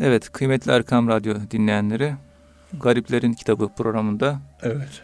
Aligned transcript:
Evet, 0.00 0.32
kıymetli 0.32 0.72
Erkam 0.72 1.08
Radyo 1.08 1.34
dinleyenleri, 1.50 2.14
Gariplerin 2.80 3.32
Kitabı 3.32 3.68
programında 3.76 4.40
Evet. 4.62 5.02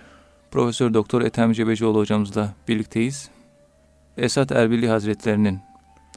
Profesör 0.50 0.94
Doktor 0.94 1.22
Ethem 1.22 1.52
Cebecioğlu 1.52 1.98
hocamızla 1.98 2.54
birlikteyiz. 2.68 3.30
Esat 4.16 4.52
Erbili 4.52 4.88
Hazretlerinin 4.88 5.60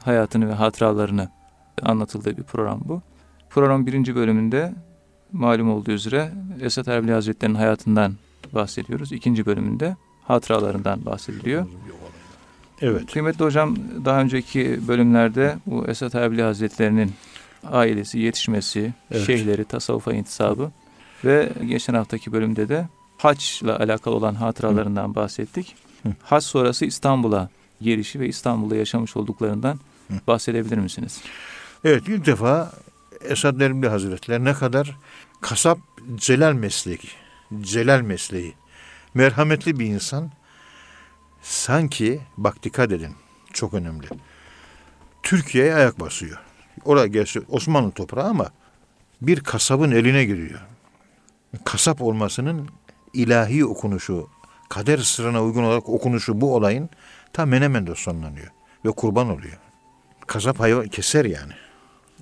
hayatını 0.03 0.49
ve 0.49 0.53
hatıralarını 0.53 1.29
anlatıldığı 1.81 2.37
bir 2.37 2.43
program 2.43 2.81
bu. 2.85 3.01
Program 3.49 3.85
birinci 3.85 4.15
bölümünde 4.15 4.73
malum 5.31 5.71
olduğu 5.71 5.91
üzere 5.91 6.31
Esat 6.61 6.87
Erbili 6.87 7.11
Hazretlerinin 7.11 7.57
hayatından 7.57 8.13
bahsediyoruz. 8.53 9.11
İkinci 9.11 9.45
bölümünde 9.45 9.95
hatıralarından 10.23 11.05
bahsediliyor. 11.05 11.67
Evet. 12.81 13.11
Kıymetli 13.11 13.45
hocam 13.45 13.75
daha 14.05 14.21
önceki 14.21 14.87
bölümlerde 14.87 15.55
bu 15.65 15.87
Esat 15.87 16.15
Erbili 16.15 16.41
Hazretlerinin 16.41 17.11
ailesi, 17.71 18.19
yetişmesi, 18.19 18.93
Evet. 19.11 19.25
şeyhleri, 19.25 19.65
tasavvufa 19.65 20.13
intisabı 20.13 20.71
ve 21.25 21.49
geçen 21.67 21.93
haftaki 21.93 22.31
bölümde 22.31 22.69
de 22.69 22.87
haçla 23.17 23.79
alakalı 23.79 24.15
olan 24.15 24.35
hatıralarından 24.35 25.15
bahsettik. 25.15 25.75
Hı. 26.03 26.09
Haç 26.23 26.43
sonrası 26.43 26.85
İstanbul'a 26.85 27.49
gelişi 27.81 28.19
ve 28.19 28.27
İstanbul'da 28.27 28.75
yaşamış 28.75 29.17
olduklarından 29.17 29.79
Hı. 30.07 30.13
bahsedebilir 30.27 30.77
misiniz? 30.77 31.21
Evet 31.83 32.03
ilk 32.07 32.25
defa 32.25 32.71
Esad 33.21 33.59
Erbil 33.61 33.87
Hazretleri 33.87 34.43
ne 34.43 34.53
kadar 34.53 34.97
kasap 35.41 35.77
celal 36.15 36.53
mesleği, 36.53 36.99
celal 37.61 38.01
mesleği, 38.01 38.53
merhametli 39.13 39.79
bir 39.79 39.85
insan. 39.85 40.31
Sanki 41.41 42.21
bak 42.37 42.63
dikkat 42.63 42.91
edin 42.91 43.15
çok 43.53 43.73
önemli. 43.73 44.07
Türkiye'ye 45.23 45.75
ayak 45.75 45.99
basıyor. 45.99 46.37
Oraya 46.85 47.07
gerçi 47.07 47.41
Osmanlı 47.49 47.91
toprağı 47.91 48.29
ama 48.29 48.51
bir 49.21 49.39
kasabın 49.39 49.91
eline 49.91 50.25
giriyor. 50.25 50.59
Kasap 51.63 52.01
olmasının 52.01 52.69
ilahi 53.13 53.65
okunuşu, 53.65 54.29
kader 54.69 54.97
sırrına 54.97 55.43
uygun 55.43 55.63
olarak 55.63 55.89
okunuşu 55.89 56.41
bu 56.41 56.55
olayın 56.55 56.89
tam 57.33 57.49
Menemen'de 57.49 57.95
sonlanıyor 57.95 58.47
ve 58.85 58.91
kurban 58.91 59.29
oluyor. 59.29 59.57
Kasap 60.27 60.59
hayvan 60.59 60.87
keser 60.87 61.25
yani. 61.25 61.53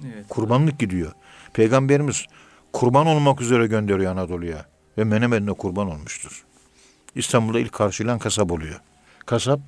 Evet. 0.06 0.26
Kurbanlık 0.30 0.80
gidiyor. 0.80 1.11
Peygamberimiz 1.54 2.26
kurban 2.73 3.08
olmak 3.08 3.42
üzere 3.42 3.67
gönderiyor 3.67 4.11
Anadolu'ya. 4.11 4.66
Ve 4.98 5.04
Menemen'de 5.04 5.54
kurban 5.54 5.92
olmuştur. 5.92 6.44
İstanbul'da 7.16 7.59
ilk 7.59 7.72
karşılayan 7.72 8.20
kasap 8.20 8.52
oluyor. 8.52 8.81
Kasap 9.26 9.59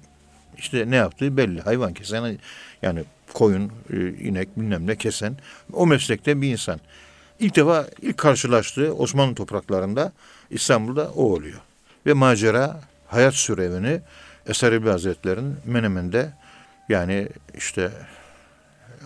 işte 0.57 0.91
ne 0.91 0.95
yaptığı 0.95 1.37
belli. 1.37 1.61
Hayvan 1.61 1.93
kesen 1.93 2.37
yani 2.81 3.03
koyun, 3.33 3.71
e, 3.93 4.09
inek 4.09 4.57
bilmem 4.57 4.87
ne 4.87 4.95
kesen 4.95 5.37
o 5.73 5.87
meslekte 5.87 6.41
bir 6.41 6.51
insan. 6.51 6.79
İlk 7.39 7.55
defa 7.55 7.87
ilk 8.01 8.17
karşılaştığı 8.17 8.93
Osmanlı 8.93 9.35
topraklarında 9.35 10.11
İstanbul'da 10.49 11.11
o 11.11 11.23
oluyor. 11.23 11.59
Ve 12.05 12.13
macera 12.13 12.81
hayat 13.07 13.33
sürevini 13.33 14.01
Eser 14.47 14.71
Ebi 14.71 14.89
Hazretleri'nin 14.89 15.55
Menemen'de 15.65 16.33
yani 16.89 17.29
işte 17.57 17.91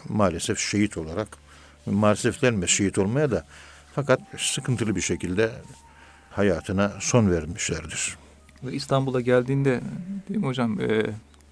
maalesef 0.10 0.60
şehit 0.60 0.98
olarak 0.98 1.28
maalesef 1.86 2.42
denmez 2.42 2.70
şehit 2.70 2.98
olmaya 2.98 3.32
da 3.32 3.46
fakat 3.96 4.20
sıkıntılı 4.38 4.96
bir 4.96 5.02
şekilde 5.02 5.52
hayatına 6.32 6.94
son 7.00 7.32
vermişlerdir. 7.32 8.18
Ve 8.64 8.74
İstanbul'a 8.74 9.22
geldiğinde 9.22 9.82
değil 10.30 10.40
mi 10.40 10.46
hocam 10.46 10.82
e, 10.82 11.06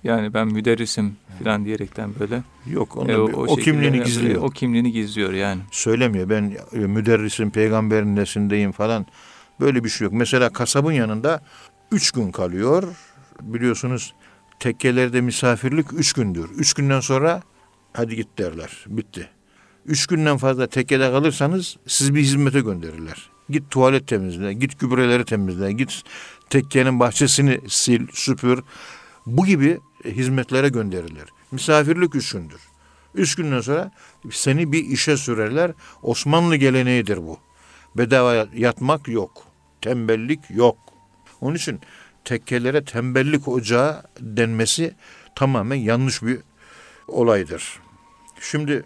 yani 0.06 0.34
ben 0.34 0.48
müderrisim 0.48 1.16
falan 1.44 1.66
diyerekten 1.66 2.10
böyle 2.20 2.44
Yok 2.72 2.98
onun 2.98 3.10
e, 3.10 3.18
o, 3.18 3.48
şekilde 3.48 3.64
kimliğini 3.64 3.98
e, 3.98 4.04
gizliyor. 4.04 4.42
O 4.42 4.50
kimliğini 4.50 4.92
gizliyor 4.92 5.34
yani. 5.34 5.62
Söylemiyor 5.72 6.30
ben 6.30 6.58
e, 6.74 6.78
müderrisim 6.78 7.52
peygamberin 7.52 8.16
nesindeyim 8.16 8.72
falan 8.72 9.06
böyle 9.60 9.84
bir 9.84 9.90
şey 9.90 10.06
yok. 10.06 10.14
Mesela 10.14 10.50
kasabın 10.50 10.92
yanında 10.92 11.42
üç 11.92 12.12
gün 12.12 12.32
kalıyor 12.32 12.84
biliyorsunuz 13.42 14.14
tekkelerde 14.60 15.22
misafirlik 15.22 15.94
üç 15.94 16.14
gündür. 16.14 16.50
Üç 16.58 16.74
günden 16.74 17.00
sonra 17.00 17.42
hadi 17.94 18.16
git 18.16 18.38
derler 18.38 18.86
bitti. 18.88 19.30
Üç 19.86 20.08
günden 20.08 20.38
fazla 20.38 20.68
tekkede 20.68 21.12
kalırsanız 21.12 21.78
siz 21.88 22.16
bir 22.16 22.22
hizmete 22.22 22.60
gönderirler. 22.60 23.30
Git 23.50 23.70
tuvalet 23.70 24.08
temizle, 24.08 24.54
git 24.54 24.80
gübreleri 24.80 25.26
temizle, 25.26 25.72
git 25.72 26.04
tekkenin 26.50 27.00
bahçesini 27.00 27.60
sil, 27.80 28.04
süpür. 28.14 28.64
Bu 29.26 29.46
gibi 29.46 29.80
hizmetlere 30.06 30.70
gönderilir. 30.70 31.26
Misafirlik 31.52 32.16
üç. 32.16 32.36
Üç 33.16 33.36
günden 33.36 33.62
sonra 33.62 33.92
seni 34.32 34.72
bir 34.72 34.86
işe 34.86 35.18
sürerler. 35.18 35.72
Osmanlı 36.02 36.56
geleneğidir 36.56 37.18
bu. 37.18 37.40
Bedava 37.96 38.48
yatmak 38.56 39.08
yok. 39.08 39.44
Tembellik 39.82 40.40
yok. 40.50 40.78
Onun 41.42 41.56
için 41.56 41.80
tekkelere 42.26 42.86
tembellik 42.86 43.48
ocağı 43.48 44.04
denmesi 44.20 44.96
tamamen 45.36 45.76
yanlış 45.76 46.24
bir 46.24 46.40
olaydır. 47.08 47.80
Şimdi 48.42 48.84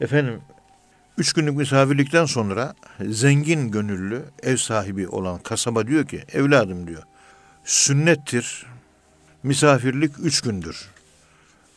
efendim 0.00 0.40
üç 1.18 1.32
günlük 1.32 1.56
misafirlikten 1.56 2.24
sonra 2.24 2.74
zengin 3.00 3.70
gönüllü 3.70 4.24
ev 4.42 4.56
sahibi 4.56 5.08
olan 5.08 5.38
kasaba 5.38 5.86
diyor 5.86 6.06
ki 6.06 6.24
evladım 6.32 6.86
diyor 6.86 7.02
sünnettir 7.64 8.66
misafirlik 9.42 10.12
üç 10.22 10.40
gündür. 10.40 10.88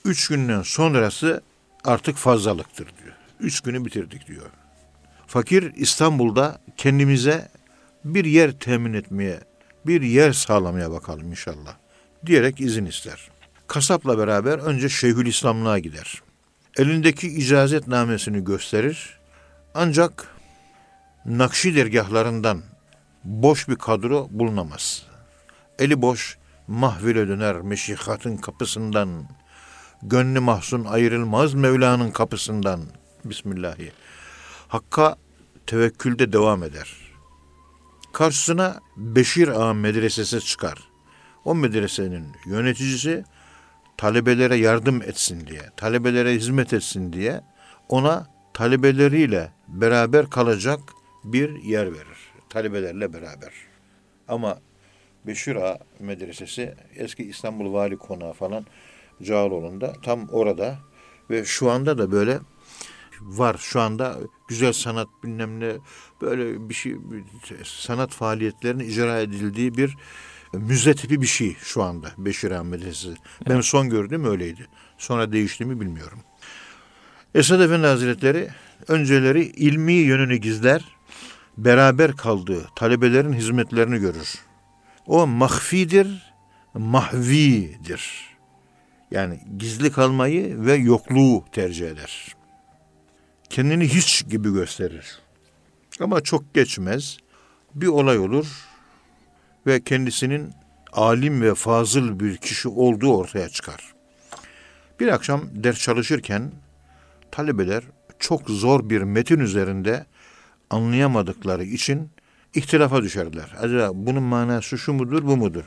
Üç 0.06 0.28
günden 0.28 0.62
sonrası 0.62 1.42
artık 1.84 2.16
fazlalıktır 2.16 2.88
diyor. 3.04 3.16
Üç 3.40 3.62
günü 3.62 3.86
bitirdik 3.86 4.28
diyor. 4.28 4.50
Fakir 5.28 5.74
İstanbul'da 5.76 6.62
kendimize 6.78 7.50
bir 8.06 8.26
yer 8.26 8.52
temin 8.52 8.94
etmeye, 8.94 9.40
bir 9.86 10.02
yer 10.02 10.34
sağlamaya 10.34 10.92
bakalım 10.92 11.32
inşallah 11.32 11.76
diyerek 12.26 12.62
izin 12.62 12.86
ister. 12.86 13.30
Kasapla 13.68 14.18
beraber 14.18 14.60
önce 14.60 14.90
Şeyhülislamlığa 14.90 15.80
gider. 15.80 16.22
Elindeki 16.78 17.28
icazetnamesini 17.28 18.44
gösterir. 18.44 19.20
Ancak 19.74 20.28
Nakşi 21.26 21.76
dergahlarından 21.76 22.62
boş 23.24 23.70
bir 23.70 23.76
kadro 23.76 24.28
bulunamaz. 24.32 25.06
Eli 25.80 26.02
boş 26.02 26.38
mahvile 26.72 27.28
döner 27.28 27.62
meşihatın 27.62 28.38
kapısından. 28.38 29.10
Gönlü 30.04 30.40
mahzun 30.40 30.86
ayrılmaz 30.86 31.54
Mevla'nın 31.54 32.12
kapısından. 32.12 32.82
Bismillahi. 33.26 33.92
Hakka 34.68 35.16
tevekkülde 35.68 36.34
devam 36.34 36.64
eder. 36.64 36.98
Karşısına 38.14 38.80
Beşir 38.98 39.48
Ağa 39.48 39.74
Medresesi 39.74 40.42
çıkar. 40.42 40.80
O 41.46 41.56
medresenin 41.56 42.28
yöneticisi 42.46 43.24
talebelere 43.98 44.56
yardım 44.56 45.02
etsin 45.02 45.48
diye, 45.48 45.62
talebelere 45.78 46.34
hizmet 46.34 46.74
etsin 46.74 47.14
diye 47.14 47.42
ona 47.90 48.28
talebeleriyle 48.54 49.52
beraber 49.68 50.30
kalacak 50.30 50.80
bir 51.24 51.64
yer 51.64 51.94
verir. 51.94 52.32
Talebelerle 52.50 53.14
beraber. 53.14 53.54
Ama 54.28 54.60
Beşir 55.28 55.56
Ağa 55.56 55.80
Medresesi 56.00 56.76
eski 56.96 57.24
İstanbul 57.24 57.74
Vali 57.74 57.98
Konağı 57.98 58.34
falan 58.34 58.66
Cağaloğlu'nda 59.24 59.94
tam 60.04 60.30
orada 60.30 60.78
ve 61.30 61.46
şu 61.46 61.72
anda 61.72 61.98
da 61.98 62.12
böyle 62.12 62.40
var. 63.22 63.58
Şu 63.60 63.82
anda 63.82 64.18
güzel 64.48 64.74
sanat 64.74 65.08
bilmem 65.24 65.60
ne 65.60 65.74
böyle 66.22 66.70
bir 66.70 66.74
şey 66.74 66.96
sanat 67.64 68.12
faaliyetlerinin 68.12 68.90
icra 68.90 69.20
edildiği 69.20 69.78
bir 69.78 69.98
müze 70.54 70.94
tipi 70.94 71.22
bir 71.22 71.28
şey 71.28 71.56
şu 71.64 71.84
anda 71.84 72.12
Beşir 72.18 72.52
Medresesi. 72.52 73.16
Ben 73.50 73.62
son 73.62 73.90
gördüğüm 73.90 74.26
öyleydi. 74.26 74.68
Sonra 74.98 75.32
değişti 75.32 75.66
mi 75.66 75.80
bilmiyorum. 75.80 76.20
Esad 77.36 77.60
Efendi 77.60 77.88
Hazretleri 77.88 78.50
önceleri 78.88 79.44
ilmi 79.44 79.94
yönünü 79.94 80.36
gizler, 80.36 80.86
beraber 81.58 82.16
kaldığı 82.16 82.68
talebelerin 82.76 83.34
hizmetlerini 83.34 84.00
görür. 84.00 84.51
O 85.12 85.28
mahfidir, 85.28 86.34
mahvidir. 86.74 88.30
Yani 89.12 89.40
gizli 89.58 89.92
kalmayı 89.92 90.66
ve 90.66 90.74
yokluğu 90.74 91.46
tercih 91.52 91.88
eder. 91.88 92.36
Kendini 93.50 93.88
hiç 93.88 94.28
gibi 94.30 94.54
gösterir. 94.54 95.20
Ama 96.00 96.22
çok 96.22 96.54
geçmez. 96.54 97.18
Bir 97.76 97.88
olay 97.88 98.20
olur 98.20 98.48
ve 99.68 99.84
kendisinin 99.84 100.54
alim 100.92 101.42
ve 101.42 101.56
fazıl 101.56 102.20
bir 102.20 102.38
kişi 102.38 102.70
olduğu 102.70 103.18
ortaya 103.18 103.50
çıkar. 103.50 103.94
Bir 105.00 105.08
akşam 105.08 105.42
ders 105.54 105.80
çalışırken 105.80 106.52
talebeler 107.32 107.84
çok 108.20 108.50
zor 108.50 108.90
bir 108.90 109.02
metin 109.02 109.40
üzerinde 109.40 110.06
anlayamadıkları 110.70 111.64
için 111.64 112.12
ihtilafa 112.56 113.04
düşerler. 113.04 113.56
Acaba 113.62 113.90
bunun 113.94 114.24
manası 114.24 114.78
şu 114.78 114.94
mudur, 114.94 115.24
bu 115.28 115.38
mudur? 115.38 115.64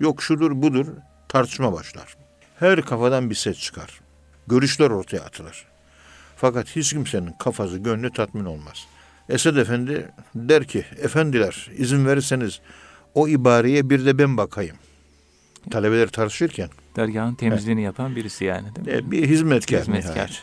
Yok 0.00 0.22
şudur, 0.22 0.62
budur. 0.62 0.86
Tartışma 1.28 1.72
başlar. 1.72 2.16
Her 2.58 2.82
kafadan 2.82 3.30
bir 3.30 3.34
ses 3.34 3.58
çıkar. 3.58 4.00
Görüşler 4.46 4.90
ortaya 4.90 5.20
atılır. 5.20 5.66
Fakat 6.36 6.76
hiç 6.76 6.92
kimsenin 6.92 7.32
kafası, 7.38 7.78
gönlü 7.78 8.12
tatmin 8.12 8.44
olmaz. 8.44 8.86
Esed 9.28 9.56
Efendi 9.56 10.08
der 10.34 10.64
ki, 10.64 10.84
efendiler 10.98 11.70
izin 11.76 12.06
verirseniz 12.06 12.60
o 13.14 13.28
ibareye 13.28 13.90
bir 13.90 14.06
de 14.06 14.18
ben 14.18 14.36
bakayım. 14.36 14.76
Talebeler 15.70 16.08
tartışırken. 16.08 16.68
Dergahın 16.96 17.34
temizliğini 17.34 17.82
yapan 17.82 18.16
birisi 18.16 18.44
yani 18.44 18.76
değil 18.76 18.86
mi? 18.86 18.92
E, 19.08 19.10
bir 19.10 19.28
hizmetkar, 19.28 19.80
Hizmetkar. 19.80 20.12
nihayet. 20.12 20.42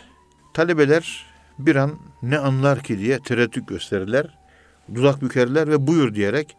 Talebeler 0.54 1.25
bir 1.60 1.75
an 1.75 2.00
ne 2.24 2.38
anlar 2.38 2.83
ki 2.83 3.00
diye 3.00 3.19
tereddüt 3.19 3.68
gösterirler. 3.68 4.38
Dudak 4.93 5.21
bükerler 5.21 5.67
ve 5.67 5.87
buyur 5.87 6.15
diyerek 6.15 6.57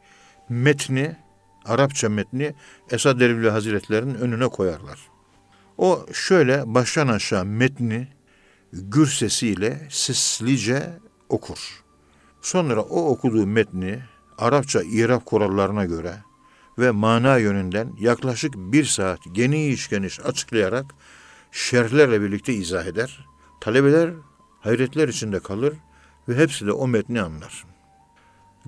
metni, 0.49 1.17
Arapça 1.65 2.09
metni 2.09 2.55
Esad 2.91 3.21
Erbil 3.21 3.49
Hazretlerinin 3.49 4.15
önüne 4.15 4.49
koyarlar. 4.49 4.99
O 5.79 6.07
şöyle 6.13 6.63
baştan 6.67 7.09
aşağı 7.09 7.45
metni 7.45 8.09
gür 8.73 9.07
sesiyle 9.07 9.89
seslice 9.91 10.99
okur. 11.29 11.85
Sonra 12.43 12.81
o 12.81 13.07
okuduğu 13.07 13.47
metni 13.47 14.01
Arapça 14.39 14.83
İrab 14.83 15.21
kurallarına 15.25 15.85
göre 15.85 16.15
ve 16.79 16.91
mana 16.91 17.37
yönünden 17.37 17.93
yaklaşık 18.01 18.55
bir 18.57 18.85
saat 18.85 19.19
geniş 19.33 19.89
geniş 19.89 20.21
açıklayarak 20.21 20.87
şerhlerle 21.53 22.23
birlikte 22.23 22.53
izah 22.53 22.87
eder. 22.87 23.27
Talebeler 23.61 24.11
hayretler 24.61 25.09
içinde 25.09 25.41
kalır 25.41 25.75
ve 26.29 26.37
hepsi 26.37 26.67
de 26.67 26.73
o 26.73 26.89
metni 26.89 27.23
anlar. 27.23 27.76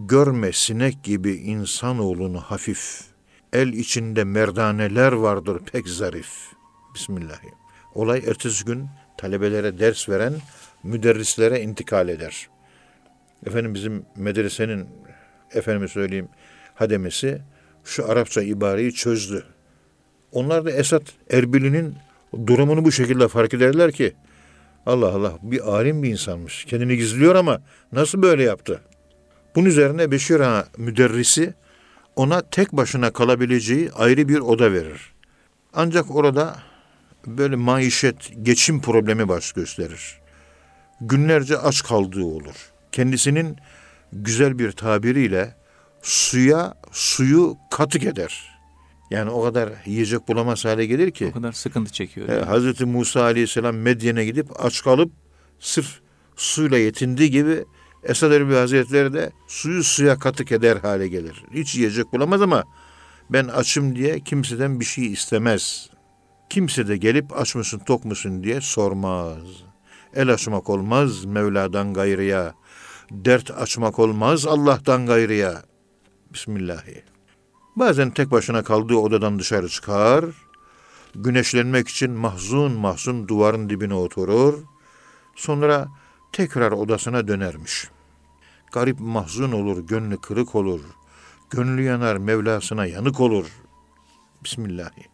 Görme 0.07 0.53
sinek 0.53 1.05
gibi 1.05 1.33
insanoğlunu 1.33 2.41
hafif, 2.41 3.01
el 3.53 3.69
içinde 3.69 4.25
merdaneler 4.25 5.13
vardır 5.13 5.61
pek 5.73 5.89
zarif. 5.89 6.29
Bismillahirrahmanirrahim. 6.95 7.59
Olay 7.95 8.23
ertesi 8.27 8.65
gün 8.65 8.87
talebelere 9.17 9.79
ders 9.79 10.09
veren 10.09 10.35
müderrislere 10.83 11.61
intikal 11.61 12.09
eder. 12.09 12.49
Efendim 13.47 13.75
bizim 13.75 14.07
medresenin 14.17 14.89
efendime 15.55 15.89
söyleyeyim 15.89 16.29
hademesi 16.75 17.43
şu 17.85 18.11
Arapça 18.11 18.43
ibareyi 18.43 18.95
çözdü. 18.95 19.45
Onlar 20.33 20.65
da 20.65 20.71
Esat 20.71 21.03
Erbil'inin 21.31 21.95
durumunu 22.47 22.85
bu 22.85 22.93
şekilde 22.93 23.29
fark 23.29 23.55
ederler 23.55 23.93
ki 23.93 24.13
Allah 24.87 25.09
Allah 25.09 25.39
bir 25.43 25.61
alim 25.61 26.03
bir 26.03 26.11
insanmış. 26.11 26.65
Kendini 26.65 26.97
gizliyor 26.97 27.35
ama 27.35 27.63
nasıl 27.93 28.23
böyle 28.23 28.43
yaptı? 28.43 28.81
Bunun 29.59 29.69
üzerine 29.69 30.11
Beşir 30.11 30.41
Ağa 30.41 30.69
müderrisi 30.77 31.55
ona 32.17 32.51
tek 32.51 32.73
başına 32.73 33.13
kalabileceği 33.13 33.93
ayrı 33.93 34.29
bir 34.29 34.39
oda 34.39 34.73
verir. 34.73 35.13
Ancak 35.75 36.15
orada 36.17 36.57
böyle 37.27 37.57
maişet, 37.57 38.33
geçim 38.43 38.81
problemi 38.81 39.29
baş 39.29 39.53
gösterir. 39.53 40.19
Günlerce 41.01 41.59
aç 41.59 41.83
kaldığı 41.83 42.25
olur. 42.25 42.55
Kendisinin 42.93 43.57
güzel 44.13 44.59
bir 44.59 44.73
tabiriyle 44.73 45.57
suya 46.03 46.75
suyu 46.93 47.57
katık 47.71 48.05
eder. 48.05 48.49
Yani 49.11 49.31
o 49.31 49.43
kadar 49.43 49.71
yiyecek 49.87 50.29
bulamaz 50.29 50.65
hale 50.65 50.87
gelir 50.87 51.11
ki. 51.11 51.27
O 51.27 51.33
kadar 51.33 51.53
sıkıntı 51.53 51.93
çekiyor. 51.93 52.29
E, 52.29 52.33
yani. 52.33 52.45
Hazreti 52.45 52.85
Musa 52.85 53.23
Aleyhisselam 53.23 53.77
Medyen'e 53.77 54.25
gidip 54.25 54.65
aç 54.65 54.83
kalıp 54.83 55.13
sırf 55.61 56.01
suyla 56.37 56.79
yetindiği 56.79 57.31
gibi 57.31 57.65
Esad 58.03 58.33
Erbil 58.33 58.55
Hazretleri 58.55 59.13
de 59.13 59.33
suyu 59.47 59.85
suya 59.85 60.19
katık 60.19 60.53
eder 60.53 60.77
hale 60.77 61.09
gelir. 61.09 61.45
Hiç 61.55 61.75
yiyecek 61.75 62.13
bulamaz 62.13 62.43
ama 62.43 62.65
ben 63.31 63.45
açım 63.45 63.97
diye 63.97 64.21
kimseden 64.21 64.81
bir 64.81 64.85
şey 64.85 65.13
istemez. 65.13 65.91
Kimse 66.51 66.89
de 66.89 66.97
gelip 66.97 67.41
aç 67.41 67.55
mısın 67.55 67.81
tok 67.87 68.05
musun 68.05 68.45
diye 68.45 68.61
sormaz. 68.61 69.39
El 70.15 70.33
açmak 70.33 70.71
olmaz 70.71 71.25
Mevla'dan 71.25 71.95
gayrıya. 71.95 72.55
Dert 73.11 73.51
açmak 73.51 73.99
olmaz 73.99 74.47
Allah'tan 74.47 75.07
gayrıya. 75.07 75.63
Bismillahirrahmanirrahim. 76.33 77.09
Bazen 77.77 78.11
tek 78.11 78.31
başına 78.31 78.65
kaldığı 78.65 78.95
odadan 78.97 79.39
dışarı 79.39 79.69
çıkar, 79.69 80.25
güneşlenmek 81.15 81.89
için 81.89 82.11
mahzun 82.11 82.73
mahzun 82.73 83.29
duvarın 83.29 83.71
dibine 83.71 83.95
oturur, 83.95 84.55
sonra 85.37 85.89
tekrar 86.33 86.73
odasına 86.73 87.29
dönermiş. 87.29 87.89
Garip 88.73 89.01
mahzun 89.01 89.53
olur, 89.53 89.87
gönlü 89.87 90.21
kırık 90.21 90.55
olur, 90.55 90.81
gönlü 91.51 91.83
yanar, 91.83 92.17
Mevlasına 92.17 92.87
yanık 92.87 93.21
olur. 93.21 93.47
Bismillahirrahmanirrahim. 94.45 95.13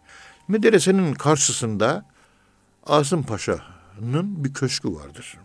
Medresenin 0.49 1.15
karşısında 1.15 2.07
Asım 2.87 3.23
Paşa'nın 3.23 4.45
bir 4.45 4.55
köşkü 4.55 4.95
vardır. 4.95 5.39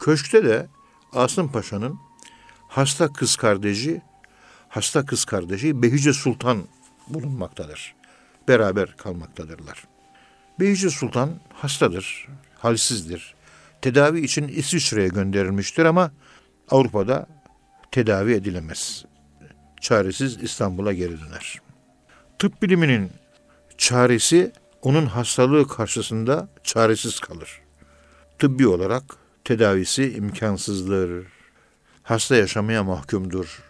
Köşkte 0.00 0.44
de 0.44 0.66
Asım 1.12 1.52
Paşa'nın 1.52 1.98
hasta 2.68 3.12
kız 3.12 3.36
kardeşi 3.36 4.02
hasta 4.68 5.06
kız 5.06 5.24
kardeşi 5.24 5.82
Behice 5.82 6.12
Sultan 6.12 6.64
bulunmaktadır. 7.08 7.94
Beraber 8.48 8.96
kalmaktadırlar. 8.96 9.84
Behice 10.60 10.90
Sultan 10.90 11.30
hastadır, 11.54 12.28
halsizdir. 12.58 13.34
Tedavi 13.84 14.20
için 14.20 14.48
İsviçre'ye 14.48 15.08
gönderilmiştir 15.08 15.84
ama 15.84 16.12
Avrupa'da 16.70 17.26
tedavi 17.92 18.32
edilemez. 18.32 19.04
Çaresiz 19.80 20.42
İstanbul'a 20.42 20.92
geri 20.92 21.20
döner. 21.20 21.60
Tıp 22.38 22.62
biliminin 22.62 23.10
çaresi 23.78 24.52
onun 24.82 25.06
hastalığı 25.06 25.68
karşısında 25.68 26.48
çaresiz 26.62 27.20
kalır. 27.20 27.60
Tıbbi 28.38 28.66
olarak 28.66 29.02
tedavisi 29.44 30.16
imkansızdır. 30.16 31.26
Hasta 32.02 32.36
yaşamaya 32.36 32.84
mahkumdur. 32.84 33.62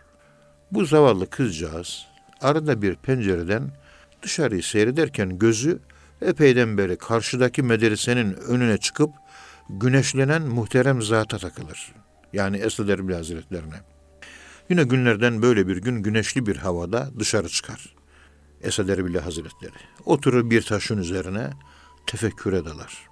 Bu 0.72 0.84
zavallı 0.84 1.30
kızcağız 1.30 2.06
arada 2.40 2.82
bir 2.82 2.94
pencereden 2.94 3.70
dışarıyı 4.22 4.62
seyrederken 4.62 5.38
gözü 5.38 5.78
epeyden 6.22 6.78
beri 6.78 6.96
karşıdaki 6.96 7.62
medresenin 7.62 8.32
önüne 8.32 8.78
çıkıp 8.78 9.10
güneşlenen 9.70 10.42
muhterem 10.42 11.02
zata 11.02 11.38
takılır. 11.38 11.94
Yani 12.32 12.56
Esad 12.56 12.88
Erbil 12.88 13.14
Hazretlerine. 13.14 13.80
Yine 14.70 14.84
günlerden 14.84 15.42
böyle 15.42 15.68
bir 15.68 15.76
gün 15.76 16.02
güneşli 16.02 16.46
bir 16.46 16.56
havada 16.56 17.10
dışarı 17.18 17.48
çıkar. 17.48 17.94
Esad 18.62 18.88
Erbil 18.88 19.14
Hazretleri. 19.14 19.72
Oturur 20.04 20.50
bir 20.50 20.62
taşın 20.62 20.98
üzerine 20.98 21.50
tefekküre 22.06 22.64
dalar. 22.64 23.08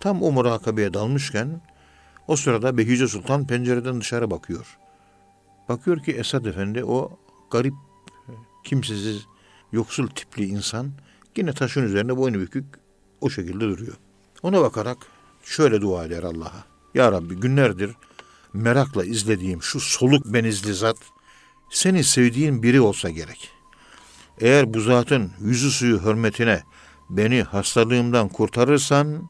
Tam 0.00 0.22
o 0.22 0.32
murakabeye 0.32 0.94
dalmışken 0.94 1.60
o 2.26 2.36
sırada 2.36 2.78
Behice 2.78 3.08
Sultan 3.08 3.46
pencereden 3.46 4.00
dışarı 4.00 4.30
bakıyor. 4.30 4.78
Bakıyor 5.68 6.02
ki 6.02 6.12
Esad 6.12 6.44
Efendi 6.44 6.84
o 6.84 7.18
garip, 7.50 7.74
kimsesiz, 8.64 9.26
yoksul 9.72 10.08
tipli 10.08 10.44
insan 10.44 10.92
yine 11.36 11.52
taşın 11.52 11.82
üzerine 11.82 12.16
boynu 12.16 12.38
bükük 12.38 12.64
o 13.20 13.30
şekilde 13.30 13.60
duruyor. 13.60 13.96
Ona 14.42 14.60
bakarak 14.60 14.98
şöyle 15.46 15.80
dua 15.80 16.04
eder 16.04 16.22
Allah'a. 16.22 16.64
Ya 16.94 17.12
Rabbi 17.12 17.34
günlerdir 17.34 17.90
merakla 18.52 19.04
izlediğim 19.04 19.62
şu 19.62 19.80
soluk 19.80 20.26
benizli 20.26 20.74
zat 20.74 20.96
senin 21.70 22.02
sevdiğin 22.02 22.62
biri 22.62 22.80
olsa 22.80 23.10
gerek. 23.10 23.50
Eğer 24.40 24.74
bu 24.74 24.80
zatın 24.80 25.32
yüzü 25.40 25.70
suyu 25.70 26.02
hürmetine 26.04 26.62
beni 27.10 27.42
hastalığımdan 27.42 28.28
kurtarırsan 28.28 29.28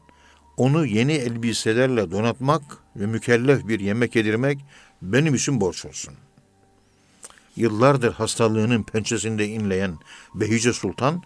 onu 0.57 0.85
yeni 0.85 1.13
elbiselerle 1.13 2.11
donatmak 2.11 2.61
ve 2.95 3.05
mükellef 3.05 3.67
bir 3.67 3.79
yemek 3.79 4.15
yedirmek 4.15 4.59
benim 5.01 5.35
için 5.35 5.61
borç 5.61 5.85
olsun. 5.85 6.13
Yıllardır 7.55 8.13
hastalığının 8.13 8.83
pençesinde 8.83 9.47
inleyen 9.47 9.97
Behice 10.35 10.73
Sultan 10.73 11.23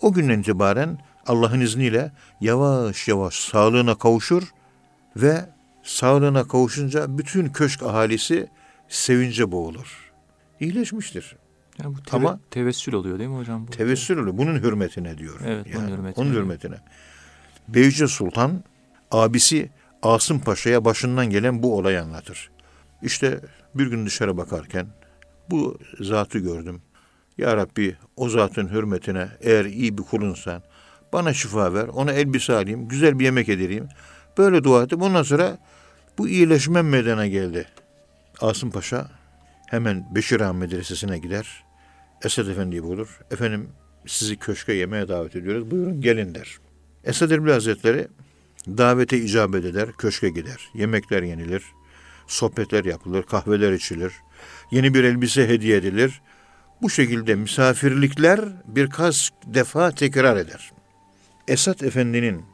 o 0.00 0.12
günden 0.12 0.40
itibaren 0.40 0.98
Allah'ın 1.26 1.60
izniyle 1.60 2.12
yavaş 2.40 3.08
yavaş 3.08 3.34
sağlığına 3.34 3.94
kavuşur 3.94 4.42
ve 5.16 5.44
sağlığına 5.82 6.48
kavuşunca 6.48 7.18
bütün 7.18 7.48
köşk 7.48 7.82
ahalisi 7.82 8.48
sevince 8.88 9.52
boğulur. 9.52 10.12
İyileşmiştir. 10.60 11.36
Yani 11.82 11.96
bu 11.96 12.02
teve- 12.02 12.16
Ama- 12.16 12.40
tevessül 12.50 12.92
oluyor 12.92 13.18
değil 13.18 13.30
mi 13.30 13.36
hocam? 13.38 13.66
Bu? 13.66 13.70
Tevessül 13.70 14.16
oluyor. 14.18 14.38
Bunun 14.38 14.54
hürmetine 14.58 15.18
diyor. 15.18 15.40
Evet, 15.46 15.66
bunun 15.74 15.88
hürmetine. 15.88 16.24
Onun 16.24 16.34
hürmetine. 16.34 16.76
Beyce 17.68 18.08
Sultan 18.08 18.64
abisi 19.10 19.70
Asım 20.02 20.40
Paşa'ya 20.40 20.84
başından 20.84 21.30
gelen 21.30 21.62
bu 21.62 21.76
olayı 21.78 22.02
anlatır. 22.02 22.50
İşte 23.02 23.40
bir 23.74 23.86
gün 23.86 24.06
dışarı 24.06 24.36
bakarken 24.36 24.86
bu 25.50 25.78
zatı 26.00 26.38
gördüm. 26.38 26.82
Ya 27.38 27.56
Rabbi 27.56 27.96
o 28.16 28.28
zatın 28.28 28.68
hürmetine 28.68 29.28
eğer 29.40 29.64
iyi 29.64 29.98
bir 29.98 30.02
kulunsan 30.02 30.62
bana 31.14 31.34
şifa 31.34 31.74
ver, 31.74 31.88
ona 31.88 32.12
elbise 32.12 32.52
alayım, 32.52 32.88
güzel 32.88 33.18
bir 33.18 33.24
yemek 33.24 33.48
edeyim. 33.48 33.88
Böyle 34.38 34.64
dua 34.64 34.82
ettim. 34.82 35.02
Ondan 35.02 35.22
sonra 35.22 35.58
bu 36.18 36.28
iyileşme 36.28 36.82
meydana 36.82 37.26
geldi. 37.26 37.68
Asım 38.40 38.70
Paşa 38.70 39.10
hemen 39.70 40.14
Beşir 40.14 40.40
Ağa 40.40 40.52
Medresesi'ne 40.52 41.18
gider. 41.18 41.64
Esed 42.24 42.46
Efendi'yi 42.46 42.82
bulur. 42.82 43.20
Efendim 43.30 43.68
sizi 44.06 44.36
köşke 44.36 44.72
yemeğe 44.72 45.08
davet 45.08 45.36
ediyoruz. 45.36 45.70
Buyurun 45.70 46.00
gelin 46.00 46.34
der. 46.34 46.58
Esed 47.04 47.30
Erbil 47.30 47.50
Hazretleri 47.50 48.08
Davete 48.68 49.18
icabet 49.18 49.64
eder, 49.64 49.92
köşke 49.92 50.28
gider. 50.28 50.70
Yemekler 50.74 51.22
yenilir, 51.22 51.62
sohbetler 52.26 52.84
yapılır, 52.84 53.22
kahveler 53.22 53.72
içilir. 53.72 54.12
Yeni 54.70 54.94
bir 54.94 55.04
elbise 55.04 55.48
hediye 55.48 55.76
edilir. 55.76 56.20
Bu 56.82 56.90
şekilde 56.90 57.34
misafirlikler 57.34 58.40
birkaç 58.66 59.30
defa 59.46 59.90
tekrar 59.90 60.36
eder. 60.36 60.73
Esat 61.48 61.82
Efendi'nin 61.82 62.44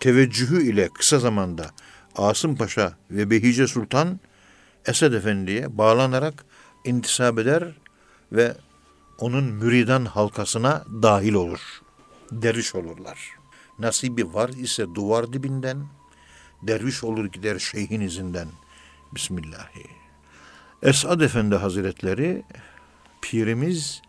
teveccühü 0.00 0.62
ile 0.62 0.88
kısa 0.88 1.18
zamanda 1.18 1.70
Asım 2.16 2.56
Paşa 2.56 2.92
ve 3.10 3.30
Behice 3.30 3.66
Sultan 3.66 4.20
Esad 4.86 5.12
Efendi'ye 5.12 5.78
bağlanarak 5.78 6.44
intisap 6.84 7.38
eder 7.38 7.64
ve 8.32 8.56
onun 9.18 9.44
müridan 9.44 10.04
halkasına 10.04 10.84
dahil 11.02 11.34
olur. 11.34 11.60
Derviş 12.32 12.74
olurlar. 12.74 13.30
Nasibi 13.78 14.34
var 14.34 14.48
ise 14.48 14.94
duvar 14.94 15.32
dibinden, 15.32 15.86
derviş 16.62 17.04
olur 17.04 17.24
gider 17.26 17.58
şeyhin 17.58 18.00
izinden. 18.00 18.48
Bismillahi. 19.14 19.86
Esad 20.82 21.20
Efendi 21.20 21.56
Hazretleri, 21.56 22.42
pirimiz 23.22 24.02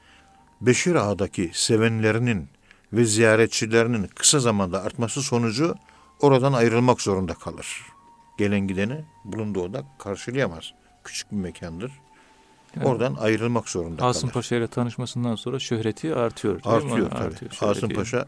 Beşir 0.61 0.95
Ağa'daki 0.95 1.51
sevenlerinin 1.53 2.49
ve 2.93 3.05
ziyaretçilerinin 3.05 4.07
kısa 4.15 4.39
zamanda 4.39 4.83
artması 4.83 5.21
sonucu 5.21 5.75
oradan 6.19 6.53
ayrılmak 6.53 7.01
zorunda 7.01 7.33
kalır. 7.33 7.81
Gelen 8.37 8.59
gideni 8.67 9.05
bulunduğu 9.25 9.61
oda 9.61 9.83
karşılayamaz. 9.99 10.73
Küçük 11.03 11.31
bir 11.31 11.37
mekandır. 11.37 11.91
Yani 12.75 12.87
Oradan 12.87 13.15
ayrılmak 13.19 13.69
zorunda 13.69 14.05
Asım 14.05 14.21
kalır. 14.21 14.33
Paşa 14.33 14.55
ile 14.55 14.67
tanışmasından 14.67 15.35
sonra 15.35 15.59
şöhreti 15.59 16.15
artıyor. 16.15 16.63
değil 16.63 16.83
mi? 16.85 16.91
Artıyor 16.91 17.09
tabii. 17.09 17.35
şöhreti. 17.35 17.65
Asım 17.65 17.89
Paşa 17.89 18.25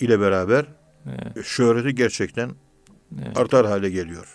ile 0.00 0.20
beraber 0.20 0.66
Evet, 1.06 1.46
şöhreti 1.46 1.94
gerçekten 1.94 2.50
evet. 3.24 3.36
artar 3.36 3.66
hale 3.66 3.90
geliyor. 3.90 4.34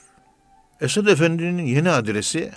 Esad 0.81 1.07
Efendi'nin 1.07 1.65
yeni 1.65 1.89
adresi 1.89 2.51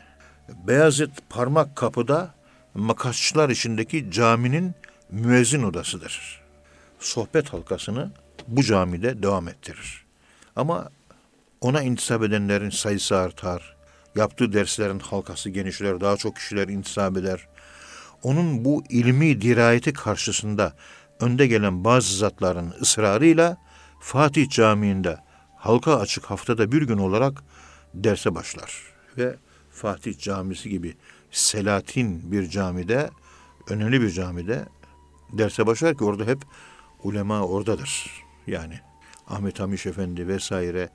Beyazıt 0.67 1.11
Parmak 1.31 1.77
Kapı'da 1.77 2.35
Makasçılar 2.75 3.49
içindeki 3.51 4.11
caminin 4.11 4.75
müezzin 5.11 5.63
odasıdır. 5.63 6.40
Sohbet 7.01 7.53
halkasını 7.53 8.13
bu 8.49 8.63
camide 8.63 9.23
devam 9.23 9.49
ettirir. 9.49 10.05
Ama 10.57 10.91
ona 11.61 11.83
intisap 11.83 12.23
edenlerin 12.23 12.71
sayısı 12.71 13.17
artar. 13.17 13.77
Yaptığı 14.17 14.53
derslerin 14.53 14.99
halkası 14.99 15.51
genişler, 15.51 16.01
daha 16.01 16.17
çok 16.17 16.37
kişiler 16.37 16.69
intisap 16.69 17.17
eder. 17.17 17.49
Onun 18.23 18.65
bu 18.65 18.85
ilmi 18.89 19.41
dirayeti 19.41 19.93
karşısında 19.93 20.77
önde 21.21 21.47
gelen 21.47 21.85
bazı 21.85 22.17
zatların 22.17 22.75
ısrarıyla 22.81 23.57
Fatih 24.01 24.51
Camii'nde 24.51 25.19
halka 25.57 25.99
açık 26.01 26.25
haftada 26.25 26.73
bir 26.73 26.83
gün 26.83 26.99
olarak 26.99 27.43
derse 27.95 28.35
başlar. 28.35 28.83
Ve 29.19 29.37
Fatih 29.71 30.19
Camisi 30.19 30.71
gibi 30.71 30.97
Selatin 31.31 32.33
bir 32.33 32.51
camide, 32.51 33.11
önemli 33.69 34.01
bir 34.01 34.11
camide 34.11 34.65
derse 35.33 35.67
başlar 35.67 35.99
ki 35.99 36.05
orada 36.05 36.25
hep 36.25 36.39
ulema 37.05 37.43
oradadır. 37.43 38.11
Yani 38.47 38.81
Ahmet 39.29 39.61
Hamiş 39.61 39.87
Efendi 39.87 40.29
vesaire 40.29 40.89